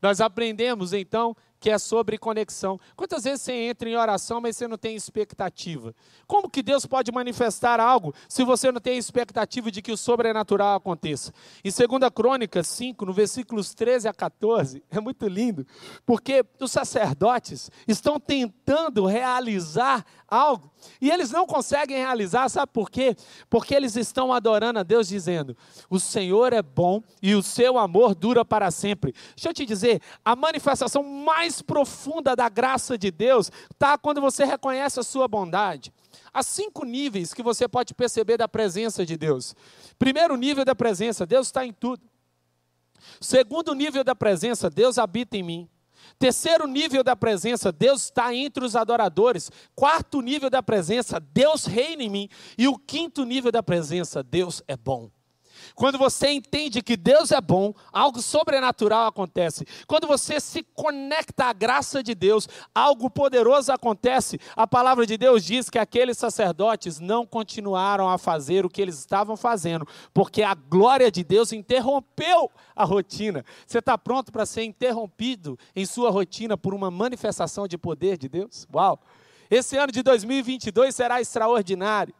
Nós 0.00 0.20
aprendemos 0.22 0.94
então 0.94 1.36
que 1.66 1.70
é 1.70 1.78
sobre 1.78 2.16
conexão. 2.16 2.78
Quantas 2.94 3.24
vezes 3.24 3.42
você 3.42 3.52
entra 3.52 3.88
em 3.88 3.96
oração, 3.96 4.40
mas 4.40 4.56
você 4.56 4.68
não 4.68 4.78
tem 4.78 4.94
expectativa? 4.94 5.92
Como 6.24 6.48
que 6.48 6.62
Deus 6.62 6.86
pode 6.86 7.10
manifestar 7.10 7.80
algo 7.80 8.14
se 8.28 8.44
você 8.44 8.70
não 8.70 8.80
tem 8.80 8.96
expectativa 8.96 9.68
de 9.68 9.82
que 9.82 9.90
o 9.90 9.96
sobrenatural 9.96 10.76
aconteça? 10.76 11.34
Em 11.64 11.70
2 11.72 12.08
Crônicas 12.14 12.68
5, 12.68 13.04
no 13.04 13.12
versículos 13.12 13.74
13 13.74 14.06
a 14.06 14.14
14, 14.14 14.80
é 14.88 15.00
muito 15.00 15.26
lindo, 15.26 15.66
porque 16.06 16.44
os 16.60 16.70
sacerdotes 16.70 17.68
estão 17.88 18.20
tentando 18.20 19.04
realizar 19.04 20.06
algo 20.28 20.70
e 21.00 21.10
eles 21.10 21.30
não 21.30 21.46
conseguem 21.46 21.96
realizar, 21.96 22.48
sabe 22.48 22.72
por 22.72 22.90
quê? 22.90 23.16
Porque 23.48 23.74
eles 23.74 23.96
estão 23.96 24.32
adorando 24.32 24.78
a 24.78 24.82
Deus 24.82 25.08
dizendo: 25.08 25.56
"O 25.88 25.98
Senhor 25.98 26.52
é 26.52 26.62
bom 26.62 27.02
e 27.22 27.34
o 27.34 27.42
seu 27.42 27.78
amor 27.78 28.14
dura 28.14 28.44
para 28.44 28.70
sempre". 28.70 29.12
Deixa 29.34 29.48
eu 29.48 29.54
te 29.54 29.66
dizer, 29.66 30.00
a 30.24 30.34
manifestação 30.34 31.02
mais 31.02 31.62
profunda 31.62 32.34
da 32.34 32.48
graça 32.48 32.96
de 32.96 33.10
Deus 33.10 33.50
está 33.72 33.96
quando 33.96 34.20
você 34.20 34.44
reconhece 34.44 35.00
a 35.00 35.02
sua 35.02 35.28
bondade. 35.28 35.92
Há 36.32 36.42
cinco 36.42 36.84
níveis 36.84 37.32
que 37.32 37.42
você 37.42 37.66
pode 37.68 37.94
perceber 37.94 38.36
da 38.36 38.48
presença 38.48 39.04
de 39.04 39.16
Deus. 39.16 39.54
Primeiro 39.98 40.36
nível 40.36 40.64
da 40.64 40.74
presença, 40.74 41.26
Deus 41.26 41.48
está 41.48 41.64
em 41.64 41.72
tudo. 41.72 42.02
Segundo 43.20 43.74
nível 43.74 44.02
da 44.02 44.14
presença, 44.14 44.68
Deus 44.68 44.98
habita 44.98 45.36
em 45.36 45.42
mim. 45.42 45.68
Terceiro 46.18 46.66
nível 46.66 47.04
da 47.04 47.14
presença, 47.14 47.70
Deus 47.70 48.04
está 48.04 48.34
entre 48.34 48.64
os 48.64 48.74
adoradores. 48.74 49.50
Quarto 49.74 50.20
nível 50.20 50.48
da 50.48 50.62
presença, 50.62 51.20
Deus 51.20 51.66
reina 51.66 52.02
em 52.02 52.08
mim. 52.08 52.28
E 52.56 52.66
o 52.66 52.78
quinto 52.78 53.24
nível 53.24 53.52
da 53.52 53.62
presença, 53.62 54.22
Deus 54.22 54.62
é 54.66 54.76
bom. 54.76 55.10
Quando 55.74 55.98
você 55.98 56.30
entende 56.30 56.82
que 56.82 56.96
Deus 56.96 57.32
é 57.32 57.40
bom, 57.40 57.74
algo 57.92 58.20
sobrenatural 58.20 59.06
acontece. 59.06 59.66
Quando 59.86 60.06
você 60.06 60.40
se 60.40 60.62
conecta 60.62 61.46
à 61.46 61.52
graça 61.52 62.02
de 62.02 62.14
Deus, 62.14 62.48
algo 62.74 63.10
poderoso 63.10 63.72
acontece. 63.72 64.38
A 64.54 64.66
palavra 64.66 65.06
de 65.06 65.16
Deus 65.16 65.44
diz 65.44 65.68
que 65.68 65.78
aqueles 65.78 66.18
sacerdotes 66.18 67.00
não 67.00 67.26
continuaram 67.26 68.08
a 68.08 68.18
fazer 68.18 68.64
o 68.64 68.70
que 68.70 68.80
eles 68.80 68.98
estavam 68.98 69.36
fazendo, 69.36 69.86
porque 70.12 70.42
a 70.42 70.54
glória 70.54 71.10
de 71.10 71.24
Deus 71.24 71.52
interrompeu 71.52 72.50
a 72.74 72.84
rotina. 72.84 73.44
Você 73.66 73.78
está 73.78 73.96
pronto 73.96 74.32
para 74.32 74.46
ser 74.46 74.64
interrompido 74.64 75.58
em 75.74 75.86
sua 75.86 76.10
rotina 76.10 76.56
por 76.56 76.74
uma 76.74 76.90
manifestação 76.90 77.66
de 77.66 77.78
poder 77.78 78.16
de 78.16 78.28
Deus? 78.28 78.66
Uau! 78.72 79.00
Esse 79.50 79.76
ano 79.76 79.92
de 79.92 80.02
2022 80.02 80.94
será 80.94 81.20
extraordinário. 81.20 82.14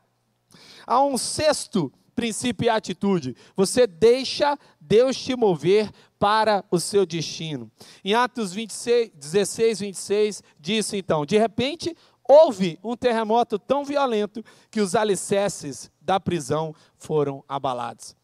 Há 0.87 1.02
um 1.02 1.18
sexto 1.18 1.92
princípio 2.16 2.64
e 2.64 2.68
atitude. 2.70 3.37
Você 3.55 3.87
deixa 3.87 4.59
Deus 4.81 5.16
te 5.16 5.37
mover 5.37 5.90
para 6.18 6.64
o 6.70 6.81
seu 6.81 7.05
destino. 7.05 7.70
Em 8.02 8.14
Atos 8.14 8.52
26, 8.52 9.12
16, 9.14 9.81
26, 9.81 10.42
disse 10.59 10.96
então: 10.96 11.26
De 11.26 11.38
repente, 11.38 11.94
houve 12.24 12.79
um 12.83 12.96
terremoto 12.96 13.59
tão 13.59 13.85
violento 13.85 14.43
que 14.70 14.80
os 14.80 14.97
alicerces 14.97 15.91
da 16.01 16.18
prisão 16.18 16.74
foram 16.97 17.45
abalados. 17.47 18.16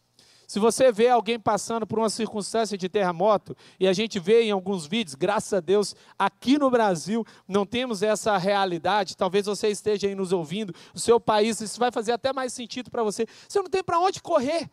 Se 0.52 0.58
você 0.58 0.92
vê 0.92 1.08
alguém 1.08 1.40
passando 1.40 1.86
por 1.86 1.98
uma 1.98 2.10
circunstância 2.10 2.76
de 2.76 2.86
terremoto, 2.86 3.56
e 3.80 3.88
a 3.88 3.92
gente 3.94 4.20
vê 4.20 4.42
em 4.42 4.50
alguns 4.50 4.86
vídeos, 4.86 5.14
graças 5.14 5.50
a 5.54 5.60
Deus, 5.60 5.96
aqui 6.18 6.58
no 6.58 6.70
Brasil 6.70 7.24
não 7.48 7.64
temos 7.64 8.02
essa 8.02 8.36
realidade, 8.36 9.16
talvez 9.16 9.46
você 9.46 9.68
esteja 9.68 10.08
aí 10.08 10.14
nos 10.14 10.30
ouvindo, 10.30 10.74
o 10.92 11.00
seu 11.00 11.18
país, 11.18 11.58
isso 11.62 11.80
vai 11.80 11.90
fazer 11.90 12.12
até 12.12 12.34
mais 12.34 12.52
sentido 12.52 12.90
para 12.90 13.02
você. 13.02 13.26
Você 13.48 13.60
não 13.60 13.70
tem 13.70 13.82
para 13.82 13.98
onde 13.98 14.20
correr, 14.20 14.68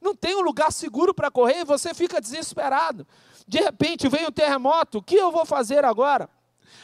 não 0.00 0.12
tem 0.12 0.34
um 0.34 0.40
lugar 0.40 0.72
seguro 0.72 1.14
para 1.14 1.30
correr 1.30 1.60
e 1.60 1.64
você 1.64 1.94
fica 1.94 2.20
desesperado. 2.20 3.06
De 3.46 3.60
repente 3.60 4.08
vem 4.08 4.26
um 4.26 4.32
terremoto, 4.32 4.98
o 4.98 5.02
que 5.04 5.14
eu 5.14 5.30
vou 5.30 5.46
fazer 5.46 5.84
agora? 5.84 6.28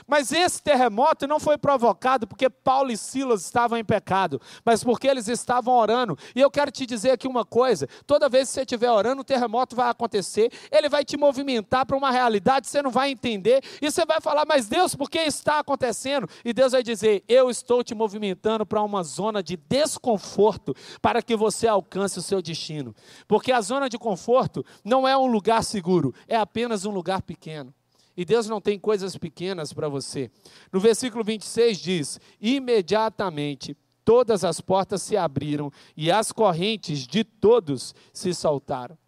Mas 0.07 0.33
esse 0.33 0.63
terremoto 0.63 1.27
não 1.27 1.41
foi 1.41 1.59
provocado 1.59 2.27
porque 2.27 2.49
Paulo 2.49 2.91
e 2.91 2.97
Silas 2.97 3.45
estavam 3.45 3.79
em 3.79 3.85
pecado, 3.85 4.41
mas 4.65 4.83
porque 4.83 5.07
eles 5.07 5.29
estavam 5.29 5.75
orando. 5.75 6.17
E 6.35 6.41
eu 6.41 6.51
quero 6.51 6.71
te 6.71 6.87
dizer 6.87 7.11
aqui 7.11 7.27
uma 7.27 7.45
coisa: 7.45 7.89
toda 8.07 8.29
vez 8.29 8.49
que 8.49 8.55
você 8.55 8.61
estiver 8.63 8.91
orando, 8.91 9.23
o 9.23 9.25
terremoto 9.25 9.77
vai 9.77 9.91
acontecer, 9.91 10.51
ele 10.71 10.89
vai 10.89 11.05
te 11.05 11.17
movimentar 11.17 11.87
para 11.87 11.97
uma 11.97 12.11
realidade, 12.11 12.67
você 12.67 12.83
não 12.83 12.91
vai 12.91 13.11
entender, 13.11 13.63
e 13.81 13.91
você 13.91 14.05
vai 14.05 14.21
falar, 14.21 14.45
mas 14.47 14.69
Deus, 14.69 14.95
por 14.95 15.11
que 15.11 15.19
está 15.19 15.59
acontecendo? 15.59 16.29
E 16.45 16.53
Deus 16.53 16.73
vai 16.73 16.83
dizer: 16.83 17.25
Eu 17.29 17.51
estou 17.51 17.83
te 17.83 17.95
movimentando 17.95 18.67
para 18.67 18.83
uma 18.83 19.03
zona 19.03 19.43
de 19.43 19.57
desconforto, 19.57 20.75
para 21.01 21.23
que 21.23 21.37
você 21.37 21.67
alcance 21.67 22.19
o 22.19 22.23
seu 22.23 22.41
destino. 22.43 22.95
Porque 23.27 23.53
a 23.53 23.61
zona 23.61 23.89
de 23.89 23.99
conforto 23.99 24.65
não 24.85 25.07
é 25.07 25.17
um 25.17 25.27
lugar 25.27 25.63
seguro, 25.63 26.15
é 26.27 26.37
apenas 26.37 26.85
um 26.85 26.91
lugar 26.91 27.23
pequeno. 27.23 27.75
E 28.19 28.25
Deus 28.25 28.49
não 28.49 28.61
tem 28.61 28.81
coisas 28.81 29.17
pequenas 29.17 29.73
para 29.73 29.89
você. 29.89 30.29
No 30.73 30.81
versículo 30.81 31.23
26 31.23 31.79
diz: 31.79 32.21
imediatamente 32.41 33.77
todas 34.05 34.43
as 34.43 34.61
portas 34.61 35.03
se 35.03 35.17
abriram 35.17 35.71
e 35.97 36.11
as 36.11 36.33
correntes 36.33 37.07
de 37.07 37.23
todos 37.23 37.95
se 38.13 38.35
soltaram. 38.35 38.99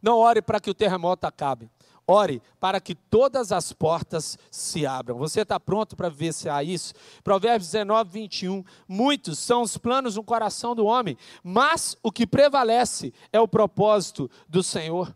Não 0.00 0.16
ore 0.16 0.40
para 0.40 0.58
que 0.58 0.70
o 0.70 0.74
terremoto 0.74 1.26
acabe. 1.26 1.70
Ore 2.06 2.40
para 2.58 2.80
que 2.80 2.94
todas 2.94 3.52
as 3.52 3.70
portas 3.70 4.38
se 4.50 4.86
abram. 4.86 5.18
Você 5.18 5.42
está 5.42 5.60
pronto 5.60 5.94
para 5.94 6.08
vivenciar 6.08 6.64
isso? 6.64 6.94
Provérbios 7.22 7.70
19, 7.70 8.10
21. 8.10 8.64
Muitos 8.88 9.38
são 9.38 9.60
os 9.60 9.76
planos 9.76 10.16
no 10.16 10.24
coração 10.24 10.74
do 10.74 10.86
homem, 10.86 11.18
mas 11.44 11.98
o 12.02 12.10
que 12.10 12.26
prevalece 12.26 13.12
é 13.30 13.38
o 13.38 13.48
propósito 13.48 14.30
do 14.48 14.62
Senhor. 14.62 15.14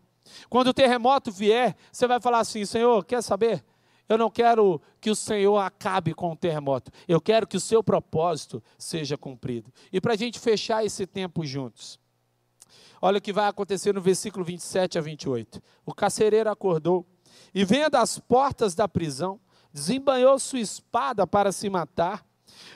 Quando 0.49 0.67
o 0.67 0.73
terremoto 0.73 1.31
vier, 1.31 1.75
você 1.91 2.07
vai 2.07 2.19
falar 2.19 2.39
assim: 2.39 2.65
Senhor, 2.65 3.03
quer 3.05 3.21
saber? 3.21 3.63
Eu 4.11 4.17
não 4.17 4.29
quero 4.29 4.81
que 4.99 5.09
o 5.09 5.15
Senhor 5.15 5.57
acabe 5.57 6.13
com 6.13 6.33
o 6.33 6.35
terremoto. 6.35 6.91
Eu 7.07 7.21
quero 7.21 7.47
que 7.47 7.55
o 7.55 7.61
seu 7.61 7.81
propósito 7.81 8.61
seja 8.77 9.17
cumprido. 9.17 9.71
E 9.91 10.01
para 10.01 10.13
a 10.13 10.17
gente 10.17 10.37
fechar 10.37 10.83
esse 10.83 11.07
tempo 11.07 11.45
juntos, 11.45 11.97
olha 13.01 13.19
o 13.19 13.21
que 13.21 13.31
vai 13.31 13.47
acontecer 13.47 13.93
no 13.93 14.01
versículo 14.01 14.43
27 14.43 14.97
a 14.97 15.01
28. 15.01 15.61
O 15.85 15.93
carcereiro 15.93 16.49
acordou 16.49 17.05
e, 17.53 17.63
vendo 17.63 17.95
as 17.95 18.19
portas 18.19 18.75
da 18.75 18.85
prisão, 18.85 19.39
desembanhou 19.71 20.37
sua 20.39 20.59
espada 20.59 21.25
para 21.25 21.53
se 21.53 21.69
matar, 21.69 22.25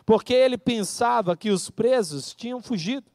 porque 0.05 0.33
ele 0.33 0.57
pensava 0.57 1.35
que 1.35 1.49
os 1.49 1.69
presos 1.69 2.33
tinham 2.33 2.61
fugido. 2.61 3.11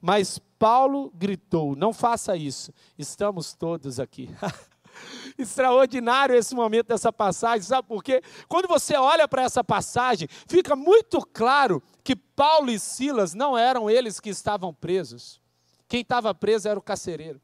Mas 0.00 0.40
Paulo 0.58 1.12
gritou: 1.14 1.76
Não 1.76 1.92
faça 1.92 2.36
isso, 2.36 2.72
estamos 2.98 3.54
todos 3.54 4.00
aqui. 4.00 4.30
Extraordinário 5.38 6.34
esse 6.34 6.54
momento 6.54 6.88
dessa 6.88 7.12
passagem, 7.12 7.62
sabe 7.62 7.86
por 7.86 8.02
quê? 8.02 8.20
Quando 8.48 8.66
você 8.66 8.96
olha 8.96 9.28
para 9.28 9.42
essa 9.42 9.62
passagem, 9.62 10.28
fica 10.48 10.74
muito 10.74 11.20
claro 11.32 11.80
que 12.02 12.16
Paulo 12.16 12.70
e 12.70 12.78
Silas 12.78 13.34
não 13.34 13.56
eram 13.56 13.88
eles 13.88 14.18
que 14.18 14.30
estavam 14.30 14.74
presos. 14.74 15.40
Quem 15.86 16.00
estava 16.00 16.34
preso 16.34 16.68
era 16.68 16.78
o 16.78 16.82
carcereiro. 16.82 17.40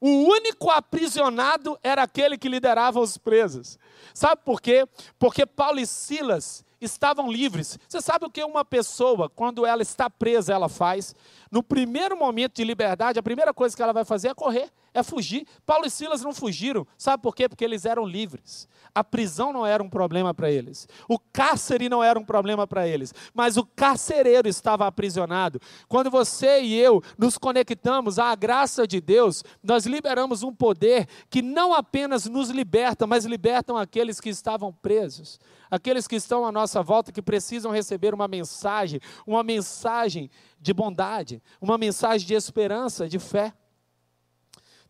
O 0.00 0.08
único 0.08 0.70
aprisionado 0.70 1.76
era 1.82 2.04
aquele 2.04 2.38
que 2.38 2.48
liderava 2.48 3.00
os 3.00 3.18
presos. 3.18 3.78
Sabe 4.14 4.42
por 4.44 4.60
quê? 4.60 4.86
Porque 5.18 5.44
Paulo 5.44 5.80
e 5.80 5.86
Silas 5.86 6.64
estavam 6.80 7.30
livres. 7.30 7.78
Você 7.88 8.00
sabe 8.00 8.24
o 8.24 8.30
que 8.30 8.42
uma 8.44 8.64
pessoa, 8.64 9.28
quando 9.28 9.66
ela 9.66 9.82
está 9.82 10.08
presa, 10.08 10.54
ela 10.54 10.68
faz? 10.68 11.14
No 11.50 11.62
primeiro 11.62 12.16
momento 12.16 12.54
de 12.54 12.64
liberdade, 12.64 13.18
a 13.18 13.22
primeira 13.22 13.54
coisa 13.54 13.76
que 13.76 13.82
ela 13.82 13.92
vai 13.92 14.04
fazer 14.04 14.28
é 14.28 14.34
correr, 14.34 14.70
é 14.92 15.02
fugir. 15.02 15.46
Paulo 15.64 15.86
e 15.86 15.90
Silas 15.90 16.22
não 16.22 16.32
fugiram. 16.32 16.86
Sabe 16.96 17.22
por 17.22 17.34
quê? 17.34 17.48
Porque 17.48 17.64
eles 17.64 17.84
eram 17.84 18.04
livres. 18.04 18.68
A 18.94 19.02
prisão 19.02 19.52
não 19.52 19.64
era 19.64 19.82
um 19.82 19.88
problema 19.88 20.34
para 20.34 20.50
eles. 20.50 20.88
O 21.08 21.18
cárcere 21.18 21.88
não 21.88 22.02
era 22.02 22.18
um 22.18 22.24
problema 22.24 22.66
para 22.66 22.86
eles. 22.86 23.14
Mas 23.32 23.56
o 23.56 23.64
carcereiro 23.64 24.48
estava 24.48 24.86
aprisionado. 24.86 25.60
Quando 25.88 26.10
você 26.10 26.60
e 26.60 26.74
eu 26.74 27.02
nos 27.16 27.38
conectamos 27.38 28.18
à 28.18 28.34
graça 28.34 28.86
de 28.86 29.00
Deus, 29.00 29.42
nós 29.62 29.86
liberamos 29.86 30.42
um 30.42 30.52
poder 30.52 31.06
que 31.30 31.42
não 31.42 31.72
apenas 31.72 32.26
nos 32.26 32.50
liberta, 32.50 33.06
mas 33.06 33.24
libertam 33.24 33.76
aqueles 33.76 34.20
que 34.20 34.28
estavam 34.28 34.72
presos 34.72 35.38
aqueles 35.70 36.06
que 36.06 36.16
estão 36.16 36.46
à 36.46 36.52
nossa 36.52 36.82
volta 36.82 37.12
que 37.12 37.22
precisam 37.22 37.70
receber 37.70 38.14
uma 38.14 38.28
mensagem, 38.28 39.00
uma 39.26 39.42
mensagem 39.42 40.30
de 40.60 40.72
bondade, 40.72 41.37
uma 41.60 41.78
mensagem 41.78 42.26
de 42.26 42.34
esperança, 42.34 43.08
de 43.08 43.18
fé. 43.18 43.52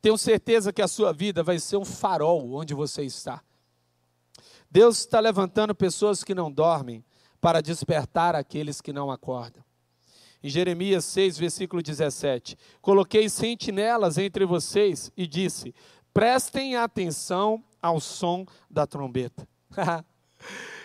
Tenho 0.01 0.17
certeza 0.17 0.73
que 0.73 0.83
a 0.83 0.89
sua 0.89 1.13
vida 1.13 1.43
vai 1.43 1.59
ser 1.59 1.77
um 1.77 1.85
farol 1.85 2.53
onde 2.55 2.75
você 2.75 3.03
está. 3.03 3.43
Deus 4.71 4.99
está 4.99 5.19
levantando 5.19 5.75
pessoas 5.75 6.23
que 6.23 6.35
não 6.35 6.53
dormem 6.53 7.05
para 7.41 7.61
despertar 7.61 8.35
aqueles 8.35 8.81
que 8.81 8.93
não 8.93 9.11
acordam. 9.11 9.65
Em 10.43 10.49
Jeremias 10.49 11.05
6, 11.07 11.39
versículo 11.39 11.83
17: 11.83 12.57
Coloquei 12.81 13.29
sentinelas 13.29 14.19
entre 14.19 14.45
vocês 14.45 15.11
e 15.17 15.27
disse: 15.27 15.75
prestem 16.13 16.77
atenção 16.77 17.63
ao 17.83 18.01
som 18.01 18.47
da 18.71 18.87
trombeta. 18.87 19.49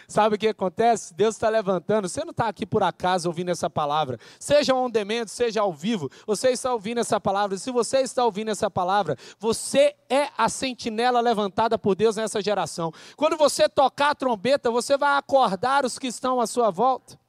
Sabe 0.07 0.35
o 0.35 0.39
que 0.39 0.47
acontece? 0.47 1.13
Deus 1.13 1.35
está 1.35 1.49
levantando. 1.49 2.07
Você 2.07 2.23
não 2.23 2.31
está 2.31 2.47
aqui 2.47 2.65
por 2.65 2.83
acaso 2.83 3.27
ouvindo 3.27 3.49
essa 3.49 3.69
palavra. 3.69 4.19
Seja 4.39 4.73
on 4.73 4.89
demand, 4.89 5.27
seja 5.27 5.61
ao 5.61 5.73
vivo. 5.73 6.09
Você 6.25 6.49
está 6.49 6.73
ouvindo 6.73 6.99
essa 6.99 7.19
palavra. 7.19 7.57
Se 7.57 7.71
você 7.71 7.99
está 7.99 8.23
ouvindo 8.25 8.51
essa 8.51 8.69
palavra, 8.69 9.17
você 9.39 9.95
é 10.09 10.29
a 10.37 10.49
sentinela 10.49 11.19
levantada 11.21 11.77
por 11.77 11.95
Deus 11.95 12.15
nessa 12.15 12.41
geração. 12.41 12.91
Quando 13.15 13.37
você 13.37 13.69
tocar 13.69 14.11
a 14.11 14.15
trombeta, 14.15 14.69
você 14.69 14.97
vai 14.97 15.17
acordar 15.17 15.85
os 15.85 15.97
que 15.97 16.07
estão 16.07 16.39
à 16.41 16.47
sua 16.47 16.69
volta. 16.69 17.19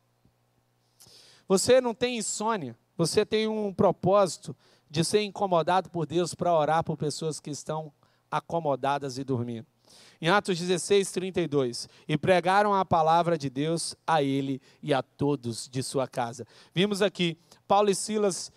Você 1.49 1.81
não 1.81 1.95
tem 1.95 2.17
insônia. 2.17 2.77
Você 2.97 3.27
tem 3.27 3.49
um 3.49 3.73
propósito 3.73 4.57
de 4.89 5.05
ser 5.05 5.23
incomodado 5.23 5.91
por 5.91 6.07
Deus 6.07 6.35
para 6.35 6.55
orar 6.55 6.85
por 6.85 6.97
pessoas 6.97 7.41
que 7.41 7.51
estão 7.51 7.93
acomodadas 8.31 9.19
e 9.19 9.25
dormindo 9.25 9.74
em 10.25 10.29
Atos 10.31 10.59
16, 10.59 11.13
32. 11.13 11.87
E 12.09 12.17
pregaram 12.17 12.73
a 12.73 12.83
palavra 12.83 13.37
de 13.37 13.51
Deus 13.51 13.95
a 14.07 14.23
ele 14.23 14.59
e 14.83 14.95
a 14.95 15.03
todos 15.03 15.69
de 15.69 15.83
sua 15.83 16.09
casa. 16.09 16.47
Vimos 16.75 17.03
aqui, 17.03 17.37
Paulo 17.69 17.91
e 17.91 17.95
Silas, 17.95 18.51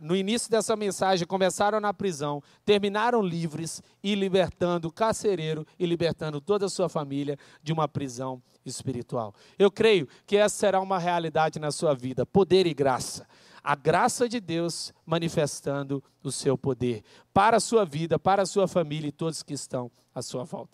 no 0.00 0.16
início 0.16 0.50
dessa 0.50 0.74
mensagem, 0.74 1.24
começaram 1.24 1.78
na 1.78 1.94
prisão, 1.94 2.42
terminaram 2.64 3.22
livres 3.22 3.80
e 4.02 4.16
libertando 4.16 4.88
o 4.88 4.92
carcereiro 4.92 5.64
e 5.78 5.86
libertando 5.86 6.40
toda 6.40 6.66
a 6.66 6.68
sua 6.68 6.88
família 6.88 7.38
de 7.62 7.72
uma 7.72 7.86
prisão 7.86 8.42
espiritual. 8.66 9.32
Eu 9.56 9.70
creio 9.70 10.08
que 10.26 10.36
essa 10.36 10.56
será 10.56 10.80
uma 10.80 10.98
realidade 10.98 11.60
na 11.60 11.70
sua 11.70 11.94
vida, 11.94 12.26
poder 12.26 12.66
e 12.66 12.74
graça 12.74 13.28
a 13.64 13.76
graça 13.76 14.28
de 14.28 14.40
Deus 14.40 14.92
manifestando 15.06 16.02
o 16.20 16.32
seu 16.32 16.58
poder 16.58 17.04
para 17.32 17.58
a 17.58 17.60
sua 17.60 17.84
vida, 17.84 18.18
para 18.18 18.42
a 18.42 18.46
sua 18.46 18.66
família 18.66 19.08
e 19.08 19.12
todos 19.12 19.42
que 19.42 19.54
estão 19.54 19.88
à 20.12 20.20
sua 20.20 20.42
volta. 20.42 20.70